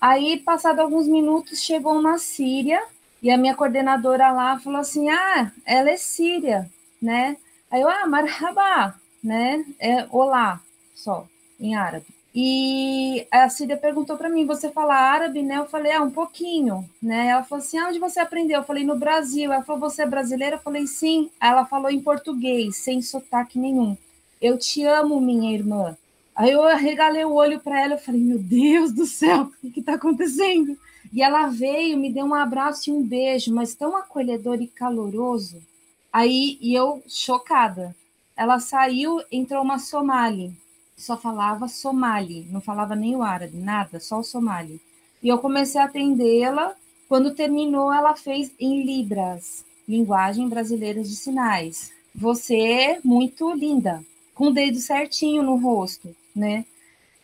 Aí, 0.00 0.38
passado 0.38 0.80
alguns 0.80 1.08
minutos, 1.08 1.60
chegou 1.60 1.98
uma 1.98 2.18
síria 2.18 2.82
e 3.22 3.30
a 3.30 3.38
minha 3.38 3.54
coordenadora 3.54 4.30
lá 4.32 4.58
falou 4.60 4.80
assim: 4.80 5.08
"Ah, 5.08 5.50
ela 5.64 5.90
é 5.90 5.96
síria", 5.96 6.70
né? 7.00 7.36
Aí 7.70 7.80
eu: 7.80 7.88
"Ah, 7.88 8.06
marhaba", 8.06 9.00
né? 9.22 9.64
É 9.78 10.06
olá, 10.10 10.60
só 10.94 11.26
em 11.60 11.74
árabe. 11.74 12.06
E 12.34 13.28
a 13.30 13.48
Cida 13.48 13.76
perguntou 13.76 14.16
para 14.16 14.28
mim: 14.28 14.44
você 14.44 14.68
fala 14.70 14.94
árabe, 14.94 15.40
né? 15.40 15.58
Eu 15.58 15.66
falei: 15.66 15.92
ah, 15.92 16.02
um 16.02 16.10
pouquinho, 16.10 16.88
né? 17.00 17.28
Ela 17.28 17.44
falou 17.44 17.64
assim: 17.64 17.78
ah, 17.78 17.88
onde 17.88 18.00
você 18.00 18.18
aprendeu? 18.18 18.58
Eu 18.58 18.64
falei: 18.64 18.84
no 18.84 18.98
Brasil. 18.98 19.52
Ela 19.52 19.62
falou: 19.62 19.88
você 19.88 20.02
é 20.02 20.06
brasileira? 20.06 20.56
Eu 20.56 20.60
falei: 20.60 20.86
sim. 20.86 21.30
Ela 21.40 21.64
falou 21.64 21.90
em 21.90 22.00
português, 22.00 22.76
sem 22.78 23.00
sotaque 23.00 23.58
nenhum. 23.58 23.96
Eu 24.42 24.58
te 24.58 24.84
amo, 24.84 25.20
minha 25.20 25.54
irmã. 25.54 25.96
Aí 26.34 26.50
eu 26.50 26.64
arregalei 26.64 27.24
o 27.24 27.34
olho 27.34 27.60
para 27.60 27.80
ela, 27.80 27.94
eu 27.94 27.98
falei: 27.98 28.20
meu 28.20 28.38
Deus 28.38 28.92
do 28.92 29.06
céu, 29.06 29.48
o 29.62 29.70
que 29.70 29.78
está 29.78 29.94
acontecendo? 29.94 30.76
E 31.12 31.22
ela 31.22 31.46
veio, 31.46 31.96
me 31.96 32.12
deu 32.12 32.26
um 32.26 32.34
abraço 32.34 32.90
e 32.90 32.92
um 32.92 33.02
beijo, 33.06 33.54
mas 33.54 33.76
tão 33.76 33.96
acolhedor 33.96 34.60
e 34.60 34.66
caloroso. 34.66 35.62
Aí, 36.12 36.58
e 36.60 36.74
eu 36.74 37.02
chocada. 37.08 37.94
Ela 38.36 38.58
saiu, 38.58 39.22
entrou 39.30 39.62
uma 39.62 39.78
somali 39.78 40.52
só 40.96 41.16
falava 41.16 41.68
somali, 41.68 42.46
não 42.50 42.60
falava 42.60 42.94
nem 42.94 43.16
o 43.16 43.22
árabe, 43.22 43.56
nada, 43.56 44.00
só 44.00 44.20
o 44.20 44.24
somali. 44.24 44.80
E 45.22 45.28
eu 45.28 45.38
comecei 45.38 45.80
a 45.80 45.84
atendê-la. 45.84 46.74
Quando 47.08 47.34
terminou, 47.34 47.92
ela 47.92 48.16
fez 48.16 48.52
em 48.58 48.82
Libras, 48.84 49.64
linguagem 49.86 50.48
brasileira 50.48 51.02
de 51.02 51.14
sinais. 51.14 51.92
Você 52.14 52.56
é 52.56 53.00
muito 53.04 53.52
linda, 53.54 54.04
com 54.34 54.48
o 54.48 54.52
dedo 54.52 54.78
certinho 54.78 55.42
no 55.42 55.56
rosto, 55.56 56.14
né? 56.34 56.64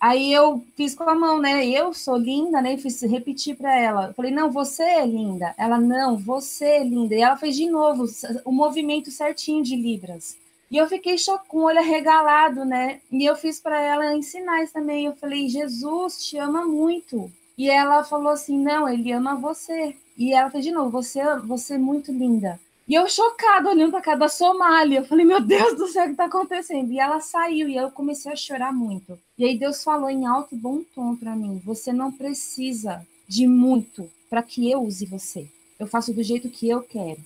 Aí 0.00 0.32
eu 0.32 0.64
fiz 0.76 0.94
com 0.94 1.04
a 1.04 1.14
mão, 1.14 1.38
né? 1.38 1.66
Eu 1.66 1.92
sou 1.92 2.16
linda, 2.16 2.62
né? 2.62 2.78
Fiz 2.78 3.02
repetir 3.02 3.54
para 3.54 3.76
ela. 3.78 4.06
Eu 4.06 4.14
falei, 4.14 4.32
não, 4.32 4.50
você 4.50 4.82
é 4.82 5.06
linda. 5.06 5.54
Ela, 5.58 5.78
não, 5.78 6.16
você 6.16 6.64
é 6.64 6.84
linda. 6.84 7.14
E 7.14 7.20
ela 7.20 7.36
fez 7.36 7.54
de 7.54 7.68
novo 7.68 8.06
o 8.46 8.50
movimento 8.50 9.10
certinho 9.10 9.62
de 9.62 9.76
Libras. 9.76 10.38
E 10.70 10.76
eu 10.76 10.88
fiquei 10.88 11.16
com 11.48 11.58
o 11.58 11.62
olho 11.64 11.80
arregalado, 11.80 12.64
né? 12.64 13.00
E 13.10 13.24
eu 13.24 13.34
fiz 13.34 13.60
para 13.60 13.80
ela 13.80 14.14
em 14.14 14.22
sinais 14.22 14.70
também. 14.70 15.06
Eu 15.06 15.16
falei, 15.16 15.48
Jesus 15.48 16.24
te 16.24 16.38
ama 16.38 16.64
muito. 16.64 17.30
E 17.58 17.68
ela 17.68 18.04
falou 18.04 18.28
assim: 18.28 18.56
não, 18.56 18.88
ele 18.88 19.12
ama 19.12 19.34
você. 19.34 19.96
E 20.16 20.32
ela 20.32 20.50
fez 20.50 20.64
de 20.64 20.70
novo: 20.70 20.90
você, 20.90 21.20
você 21.40 21.74
é 21.74 21.78
muito 21.78 22.12
linda. 22.12 22.60
E 22.88 22.94
eu 22.94 23.08
chocada, 23.08 23.68
olhando 23.68 23.90
para 23.90 24.00
cada 24.00 24.28
Somália. 24.28 24.98
Eu 24.98 25.04
falei, 25.04 25.24
meu 25.24 25.40
Deus 25.40 25.76
do 25.76 25.86
céu, 25.86 26.02
o 26.02 26.06
que 26.06 26.12
está 26.12 26.24
acontecendo? 26.24 26.90
E 26.90 26.98
ela 26.98 27.20
saiu 27.20 27.68
e 27.68 27.76
eu 27.76 27.90
comecei 27.90 28.32
a 28.32 28.36
chorar 28.36 28.72
muito. 28.72 29.18
E 29.38 29.44
aí 29.44 29.58
Deus 29.58 29.84
falou 29.84 30.10
em 30.10 30.26
alto 30.26 30.54
e 30.54 30.58
bom 30.58 30.82
tom 30.94 31.16
para 31.16 31.34
mim: 31.36 31.60
você 31.64 31.92
não 31.92 32.12
precisa 32.12 33.06
de 33.28 33.46
muito 33.46 34.10
para 34.28 34.42
que 34.42 34.70
eu 34.70 34.82
use 34.82 35.04
você. 35.04 35.48
Eu 35.78 35.86
faço 35.86 36.12
do 36.12 36.22
jeito 36.22 36.48
que 36.48 36.68
eu 36.68 36.82
quero. 36.82 37.20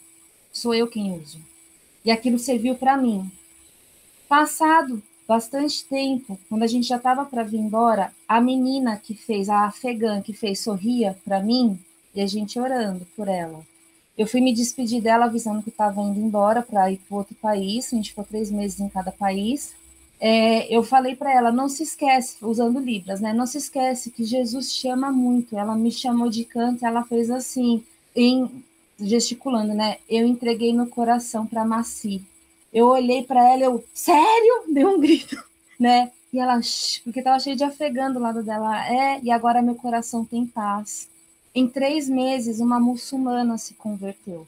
Sou 0.53 0.75
eu 0.75 0.87
quem 0.87 1.19
uso. 1.19 1.39
E 2.05 2.11
aquilo 2.11 2.39
serviu 2.39 2.75
para 2.75 2.97
mim. 2.97 3.31
Passado 4.29 5.03
bastante 5.27 5.85
tempo, 5.87 6.39
quando 6.49 6.63
a 6.63 6.67
gente 6.67 6.87
já 6.87 6.97
estava 6.97 7.25
para 7.25 7.43
vir 7.43 7.59
embora, 7.59 8.13
a 8.29 8.41
menina 8.41 8.97
que 8.97 9.15
fez, 9.15 9.49
a 9.49 9.65
afegã 9.65 10.21
que 10.21 10.33
fez, 10.33 10.61
sorria 10.61 11.17
para 11.25 11.41
mim 11.41 11.79
e 12.15 12.21
a 12.21 12.27
gente 12.27 12.59
orando 12.61 13.07
por 13.17 13.27
ela. 13.27 13.65
Eu 14.17 14.27
fui 14.27 14.41
me 14.41 14.53
despedir 14.53 15.03
dela 15.03 15.25
avisando 15.25 15.63
que 15.63 15.71
estava 15.71 16.01
indo 16.03 16.21
embora 16.21 16.63
para 16.63 16.91
ir 16.91 16.99
para 16.99 17.17
outro 17.17 17.35
país, 17.35 17.93
a 17.93 17.97
gente 17.97 18.11
ficou 18.11 18.25
três 18.25 18.51
meses 18.51 18.79
em 18.79 18.89
cada 18.89 19.11
país. 19.11 19.75
É, 20.21 20.73
eu 20.75 20.83
falei 20.83 21.17
para 21.17 21.33
ela, 21.33 21.51
não 21.51 21.69
se 21.69 21.83
esquece, 21.83 22.37
usando 22.41 22.79
Libras, 22.79 23.21
né? 23.21 23.33
Não 23.33 23.47
se 23.47 23.59
esquece 23.59 24.11
que 24.11 24.25
Jesus 24.25 24.73
te 24.73 24.89
ama 24.89 25.11
muito. 25.11 25.59
Ela 25.59 25.75
me 25.75 25.91
chamou 25.91 26.31
de 26.31 26.45
canto, 26.45 26.87
ela 26.87 27.05
fez 27.05 27.31
assim, 27.31 27.83
em 28.15 28.49
gesticulando, 28.99 29.75
né? 29.75 29.99
Eu 30.09 30.27
entreguei 30.27 30.73
meu 30.73 30.87
coração 30.87 31.47
para 31.47 31.65
Maci. 31.65 32.23
Eu 32.73 32.87
olhei 32.87 33.23
para 33.23 33.53
ela, 33.53 33.65
eu, 33.65 33.85
sério? 33.93 34.65
Deu 34.73 34.89
um 34.91 35.01
grito, 35.01 35.37
né? 35.79 36.11
E 36.33 36.39
ela, 36.39 36.61
porque 37.05 37.23
tava 37.23 37.39
cheio 37.39 37.55
de 37.55 37.63
afegando 37.63 38.15
do 38.15 38.21
lado 38.21 38.43
dela. 38.43 38.87
É, 38.89 39.21
e 39.23 39.31
agora 39.31 39.63
meu 39.63 39.77
coração 39.77 40.25
tem 40.25 40.47
paz. 40.47 41.09
Em 41.55 41.69
três 41.69 42.09
meses, 42.09 42.59
uma 42.59 42.81
muçulmana 42.81 43.57
se 43.57 43.75
converteu. 43.75 44.47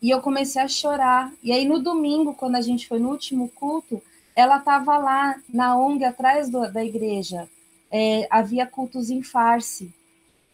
E 0.00 0.08
eu 0.08 0.20
comecei 0.22 0.62
a 0.62 0.68
chorar. 0.68 1.32
E 1.42 1.52
aí, 1.52 1.66
no 1.66 1.78
domingo, 1.78 2.32
quando 2.32 2.56
a 2.56 2.62
gente 2.62 2.88
foi 2.88 2.98
no 2.98 3.10
último 3.10 3.48
culto, 3.50 4.02
ela 4.34 4.58
estava 4.58 4.96
lá 4.96 5.38
na 5.52 5.76
ONG 5.76 6.04
atrás 6.04 6.48
do, 6.48 6.70
da 6.72 6.84
igreja. 6.84 7.48
É, 7.90 8.26
havia 8.30 8.66
cultos 8.66 9.10
em 9.10 9.22
farce. 9.22 9.92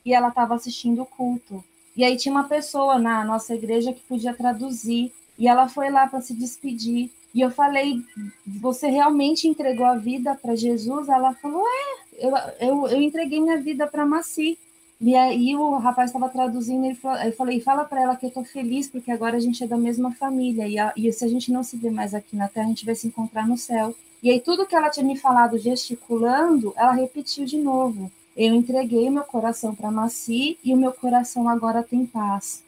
E 0.04 0.12
ela 0.12 0.28
estava 0.28 0.54
assistindo 0.54 1.02
o 1.02 1.06
culto. 1.06 1.62
E 1.96 2.04
aí 2.04 2.16
tinha 2.16 2.34
uma 2.34 2.44
pessoa 2.44 2.98
na 2.98 3.24
nossa 3.24 3.54
igreja 3.54 3.92
que 3.92 4.00
podia 4.02 4.34
traduzir, 4.34 5.12
e 5.38 5.48
ela 5.48 5.68
foi 5.68 5.90
lá 5.90 6.06
para 6.06 6.20
se 6.20 6.34
despedir. 6.34 7.10
E 7.34 7.40
eu 7.40 7.50
falei: 7.50 8.02
Você 8.46 8.88
realmente 8.88 9.48
entregou 9.48 9.86
a 9.86 9.96
vida 9.96 10.34
para 10.34 10.56
Jesus? 10.56 11.08
Ela 11.08 11.34
falou: 11.34 11.64
É, 11.66 12.26
eu, 12.26 12.32
eu, 12.60 12.88
eu 12.88 13.02
entreguei 13.02 13.40
minha 13.40 13.60
vida 13.60 13.86
para 13.86 14.06
Maci. 14.06 14.58
E 15.04 15.16
aí 15.16 15.56
o 15.56 15.78
rapaz 15.78 16.10
estava 16.10 16.28
traduzindo, 16.28 16.84
ele 16.84 16.94
falou, 16.94 17.18
eu 17.18 17.32
falei, 17.32 17.60
fala 17.60 17.84
para 17.84 18.02
ela 18.02 18.14
que 18.14 18.24
eu 18.24 18.28
estou 18.28 18.44
feliz, 18.44 18.88
porque 18.88 19.10
agora 19.10 19.36
a 19.36 19.40
gente 19.40 19.64
é 19.64 19.66
da 19.66 19.76
mesma 19.76 20.12
família, 20.12 20.68
e, 20.68 20.78
a, 20.78 20.92
e 20.96 21.12
se 21.12 21.24
a 21.24 21.28
gente 21.28 21.50
não 21.50 21.64
se 21.64 21.76
vê 21.76 21.90
mais 21.90 22.14
aqui 22.14 22.36
na 22.36 22.46
Terra, 22.46 22.66
a 22.66 22.68
gente 22.68 22.86
vai 22.86 22.94
se 22.94 23.08
encontrar 23.08 23.48
no 23.48 23.58
céu. 23.58 23.96
E 24.22 24.30
aí 24.30 24.38
tudo 24.38 24.64
que 24.64 24.76
ela 24.76 24.90
tinha 24.90 25.04
me 25.04 25.18
falado 25.18 25.58
gesticulando, 25.58 26.72
ela 26.76 26.92
repetiu 26.92 27.44
de 27.44 27.58
novo. 27.58 28.12
Eu 28.36 28.54
entreguei 28.54 29.10
meu 29.10 29.24
coração 29.24 29.74
para 29.74 29.90
Maci 29.90 30.58
e 30.64 30.72
o 30.72 30.76
meu 30.76 30.92
coração 30.92 31.48
agora 31.48 31.82
tem 31.82 32.06
paz. 32.06 32.62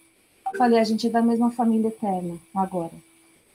Eu 0.46 0.58
falei, 0.58 0.78
a 0.78 0.84
gente 0.84 1.06
é 1.06 1.10
da 1.10 1.22
mesma 1.22 1.50
família 1.50 1.88
eterna 1.88 2.38
agora. 2.54 2.92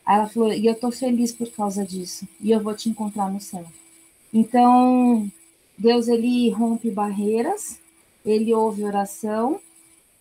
Aí 0.06 0.16
ela 0.18 0.28
falou, 0.28 0.52
e 0.52 0.66
eu 0.66 0.76
tô 0.76 0.92
feliz 0.92 1.32
por 1.32 1.50
causa 1.52 1.86
disso, 1.86 2.28
e 2.42 2.52
eu 2.52 2.62
vou 2.62 2.76
te 2.76 2.90
encontrar 2.90 3.32
no 3.32 3.40
céu. 3.40 3.66
Então, 4.34 5.32
Deus 5.78 6.08
ele 6.08 6.50
rompe 6.50 6.90
barreiras, 6.90 7.80
ele 8.26 8.54
ouve 8.54 8.84
oração 8.84 9.60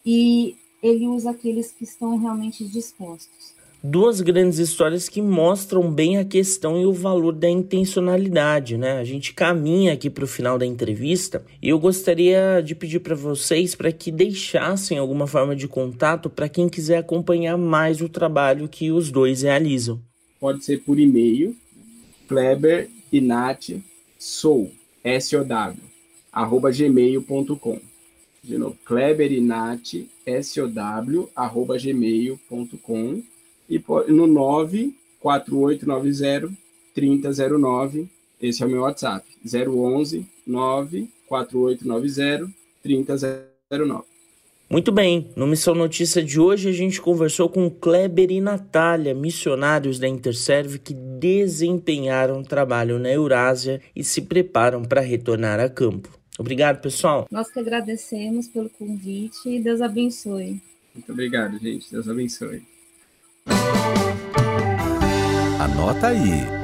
e 0.05 0.57
ele 0.83 1.09
usa 1.09 1.31
aqueles 1.31 1.73
que 1.73 1.85
estão 1.85 2.17
realmente 2.17 2.67
dispostos 2.67 3.58
duas 3.91 4.21
grandes 4.21 4.59
histórias 4.59 5.09
que 5.09 5.23
mostram 5.23 5.91
bem 5.91 6.19
a 6.19 6.25
questão 6.25 6.79
e 6.79 6.85
o 6.85 6.93
valor 6.93 7.33
da 7.33 7.49
intencionalidade, 7.49 8.77
né? 8.77 8.99
A 8.99 9.05
gente 9.05 9.33
caminha 9.33 9.95
aqui 9.95 10.11
para 10.11 10.25
o 10.25 10.29
final 10.29 10.59
da 10.59 10.67
entrevista 10.67 11.43
e 11.63 11.71
eu 11.71 11.79
gostaria 11.79 12.61
de 12.61 12.75
pedir 12.75 13.01
para 13.01 13.15
vocês 13.15 13.75
para 13.75 13.91
que 13.91 14.13
deixassem 14.13 14.99
alguma 14.99 15.27
forma 15.27 15.57
de 15.57 15.67
contato 15.67 16.29
para 16.29 16.49
quem 16.49 16.69
quiser 16.69 16.99
acompanhar 16.99 17.57
mais 17.57 18.03
o 18.03 18.09
trabalho 18.09 18.69
que 18.69 18.93
os 18.93 19.11
dois 19.11 19.41
realizam. 19.43 20.01
Pode 20.39 20.65
ser 20.65 20.83
por 20.83 20.99
e-mail, 20.99 21.57
Kleber 22.29 22.91
Nath 23.11 23.71
sou, 24.19 24.71
S-O-W, 25.03 25.81
arroba 26.31 26.71
gmail.com. 26.71 27.81
De 28.45 28.59
novo, 28.59 28.77
Kleber 28.85 29.33
e 29.33 29.41
Nath, 29.41 29.95
S-O-W, 30.27 31.31
arroba 31.35 31.79
gmail.com 31.79 33.23
e 33.69 33.79
no 34.09 34.27
94890 34.27 36.51
3009. 36.95 38.09
Esse 38.41 38.63
é 38.63 38.67
o 38.67 38.69
meu 38.69 38.83
WhatsApp. 38.83 39.27
011 39.45 40.25
94890 40.47 42.49
3009. 42.83 44.05
Muito 44.71 44.93
bem, 44.93 45.31
no 45.35 45.47
Missão 45.47 45.75
Notícia 45.75 46.23
de 46.23 46.39
hoje 46.39 46.69
a 46.69 46.73
gente 46.73 47.01
conversou 47.01 47.49
com 47.49 47.71
Kleber 47.71 48.31
e 48.31 48.39
Natália, 48.39 49.15
missionários 49.15 49.99
da 49.99 50.07
Interserve 50.07 50.79
que 50.79 50.93
desempenharam 50.93 52.43
trabalho 52.43 52.99
na 52.99 53.11
Eurásia 53.11 53.81
e 53.97 54.05
se 54.05 54.21
preparam 54.21 54.83
para 54.83 55.01
retornar 55.01 55.59
a 55.59 55.71
campo. 55.71 56.11
Obrigado, 56.39 56.83
pessoal. 56.83 57.27
Nós 57.31 57.51
que 57.51 57.59
agradecemos 57.59 58.47
pelo 58.47 58.69
convite 58.69 59.49
e 59.49 59.59
Deus 59.59 59.81
abençoe. 59.81 60.61
Muito 60.95 61.13
obrigado, 61.13 61.59
gente. 61.59 61.91
Deus 61.91 62.07
abençoe. 62.07 62.63
Anota 65.61 66.09
aí. 66.09 66.59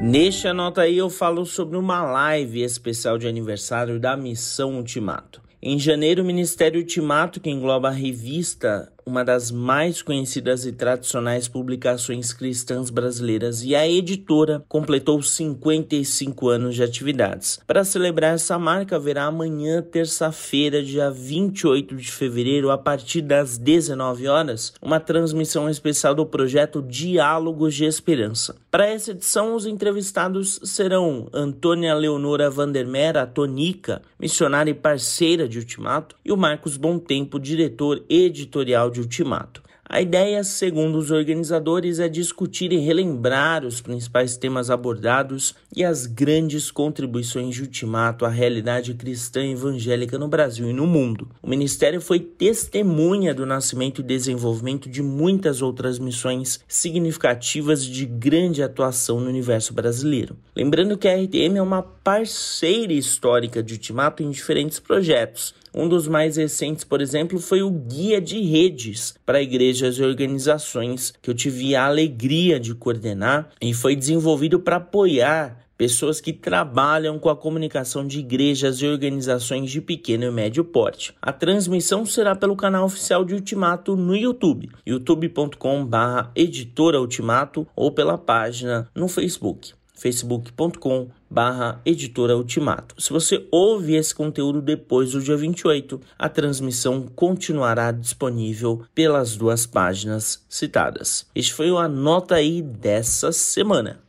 Neste 0.00 0.46
Anota 0.46 0.82
aí 0.82 0.98
eu 0.98 1.08
falo 1.08 1.46
sobre 1.46 1.76
uma 1.76 2.02
live 2.02 2.62
especial 2.62 3.18
de 3.18 3.26
aniversário 3.26 3.98
da 3.98 4.16
Missão 4.16 4.76
Ultimato. 4.76 5.40
Em 5.62 5.78
janeiro, 5.78 6.22
o 6.22 6.24
Ministério 6.26 6.80
Ultimato, 6.80 7.40
que 7.40 7.50
engloba 7.50 7.88
a 7.88 7.92
revista 7.92 8.92
uma 9.08 9.24
das 9.24 9.52
mais 9.52 10.02
conhecidas 10.02 10.66
e 10.66 10.72
tradicionais 10.72 11.46
publicações 11.46 12.32
cristãs 12.32 12.90
brasileiras, 12.90 13.62
e 13.62 13.72
a 13.72 13.86
editora 13.88 14.64
completou 14.68 15.22
55 15.22 16.48
anos 16.48 16.74
de 16.74 16.82
atividades. 16.82 17.60
Para 17.64 17.84
celebrar 17.84 18.34
essa 18.34 18.58
marca, 18.58 18.96
haverá 18.96 19.26
amanhã, 19.26 19.80
terça-feira, 19.80 20.82
dia 20.82 21.08
28 21.08 21.94
de 21.94 22.10
fevereiro, 22.10 22.68
a 22.72 22.76
partir 22.76 23.22
das 23.22 23.56
19 23.56 24.26
horas, 24.26 24.74
uma 24.82 24.98
transmissão 24.98 25.70
especial 25.70 26.12
do 26.12 26.26
projeto 26.26 26.82
Diálogos 26.82 27.76
de 27.76 27.84
Esperança. 27.84 28.56
Para 28.72 28.88
essa 28.88 29.12
edição, 29.12 29.54
os 29.54 29.66
entrevistados 29.66 30.58
serão 30.64 31.28
Antônia 31.32 31.94
Leonora 31.94 32.50
Vandermeer, 32.50 33.16
a 33.16 33.24
Tonica, 33.24 34.02
missionária 34.18 34.72
e 34.72 34.74
parceira 34.74 35.48
de 35.48 35.58
Ultimato, 35.60 36.16
e 36.24 36.32
o 36.32 36.36
Marcos 36.36 36.76
Tempo, 37.06 37.38
diretor 37.38 38.02
editorial 38.08 38.90
de 38.96 39.00
Ultimato. 39.00 39.62
A 39.88 40.00
ideia, 40.00 40.42
segundo 40.42 40.98
os 40.98 41.12
organizadores, 41.12 42.00
é 42.00 42.08
discutir 42.08 42.72
e 42.72 42.78
relembrar 42.78 43.64
os 43.64 43.80
principais 43.80 44.36
temas 44.36 44.68
abordados 44.68 45.54
e 45.74 45.84
as 45.84 46.06
grandes 46.06 46.72
contribuições 46.72 47.54
de 47.54 47.62
Ultimato 47.62 48.24
à 48.24 48.28
realidade 48.28 48.94
cristã 48.94 49.46
evangélica 49.46 50.18
no 50.18 50.26
Brasil 50.26 50.68
e 50.68 50.72
no 50.72 50.88
mundo. 50.88 51.28
O 51.40 51.48
ministério 51.48 52.00
foi 52.00 52.18
testemunha 52.18 53.32
do 53.32 53.46
nascimento 53.46 54.00
e 54.00 54.04
desenvolvimento 54.04 54.88
de 54.88 55.02
muitas 55.02 55.62
outras 55.62 56.00
missões 56.00 56.58
significativas 56.66 57.84
de 57.84 58.06
grande 58.06 58.64
atuação 58.64 59.20
no 59.20 59.28
universo 59.28 59.72
brasileiro. 59.72 60.36
Lembrando 60.56 60.98
que 60.98 61.06
a 61.06 61.14
RTM 61.14 61.58
é 61.58 61.62
uma 61.62 61.95
parceira 62.06 62.92
histórica 62.92 63.60
de 63.60 63.74
Ultimato 63.74 64.22
em 64.22 64.30
diferentes 64.30 64.78
projetos 64.78 65.52
um 65.74 65.88
dos 65.88 66.06
mais 66.06 66.36
recentes, 66.36 66.84
por 66.84 67.00
exemplo, 67.02 67.40
foi 67.40 67.62
o 67.62 67.70
Guia 67.70 68.20
de 68.20 68.40
Redes 68.40 69.16
para 69.26 69.42
igrejas 69.42 69.98
e 69.98 70.02
organizações, 70.02 71.12
que 71.20 71.28
eu 71.28 71.34
tive 71.34 71.76
a 71.76 71.84
alegria 71.84 72.58
de 72.58 72.74
coordenar 72.74 73.50
e 73.60 73.74
foi 73.74 73.94
desenvolvido 73.94 74.58
para 74.58 74.76
apoiar 74.76 75.66
pessoas 75.76 76.18
que 76.18 76.32
trabalham 76.32 77.18
com 77.18 77.28
a 77.28 77.36
comunicação 77.36 78.06
de 78.06 78.20
igrejas 78.20 78.80
e 78.80 78.86
organizações 78.86 79.70
de 79.70 79.82
pequeno 79.82 80.24
e 80.24 80.30
médio 80.30 80.64
porte. 80.64 81.12
A 81.20 81.30
transmissão 81.30 82.06
será 82.06 82.34
pelo 82.34 82.56
canal 82.56 82.86
oficial 82.86 83.22
de 83.22 83.34
Ultimato 83.34 83.94
no 83.96 84.16
YouTube, 84.16 84.70
youtube.com/editora 84.86 87.00
Ultimato 87.00 87.66
ou 87.76 87.92
pela 87.92 88.16
página 88.16 88.88
no 88.94 89.08
Facebook 89.08 89.74
facebook.com 89.96 91.08
barra 91.28 91.80
editora 91.84 92.36
ultimato. 92.36 93.00
Se 93.00 93.12
você 93.12 93.46
ouve 93.50 93.94
esse 93.94 94.14
conteúdo 94.14 94.62
depois 94.62 95.12
do 95.12 95.20
dia 95.20 95.36
28, 95.36 96.00
a 96.18 96.28
transmissão 96.28 97.06
continuará 97.14 97.90
disponível 97.92 98.82
pelas 98.94 99.36
duas 99.36 99.66
páginas 99.66 100.44
citadas. 100.48 101.26
Este 101.34 101.52
foi 101.52 101.70
o 101.70 101.78
Anota 101.78 102.36
aí 102.36 102.62
dessa 102.62 103.32
semana. 103.32 104.05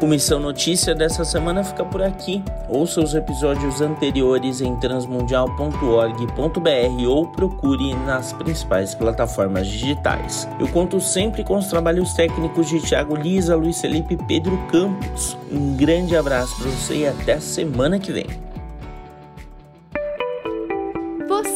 O 0.00 0.06
Missão 0.06 0.40
Notícia 0.40 0.94
dessa 0.94 1.26
semana 1.26 1.62
fica 1.62 1.84
por 1.84 2.02
aqui. 2.02 2.42
Ouça 2.70 3.02
os 3.02 3.14
episódios 3.14 3.82
anteriores 3.82 4.62
em 4.62 4.74
transmundial.org.br 4.76 7.06
ou 7.06 7.26
procure 7.26 7.94
nas 8.06 8.32
principais 8.32 8.94
plataformas 8.94 9.66
digitais. 9.66 10.48
Eu 10.58 10.68
conto 10.68 10.98
sempre 11.02 11.44
com 11.44 11.58
os 11.58 11.66
trabalhos 11.66 12.14
técnicos 12.14 12.70
de 12.70 12.80
Thiago 12.80 13.14
Lisa, 13.14 13.54
Luiz 13.54 13.78
Felipe 13.78 14.14
e 14.14 14.24
Pedro 14.24 14.56
Campos. 14.68 15.36
Um 15.52 15.76
grande 15.76 16.16
abraço 16.16 16.56
para 16.56 16.70
você 16.70 17.00
e 17.00 17.06
até 17.06 17.38
semana 17.38 17.98
que 17.98 18.10
vem. 18.10 18.49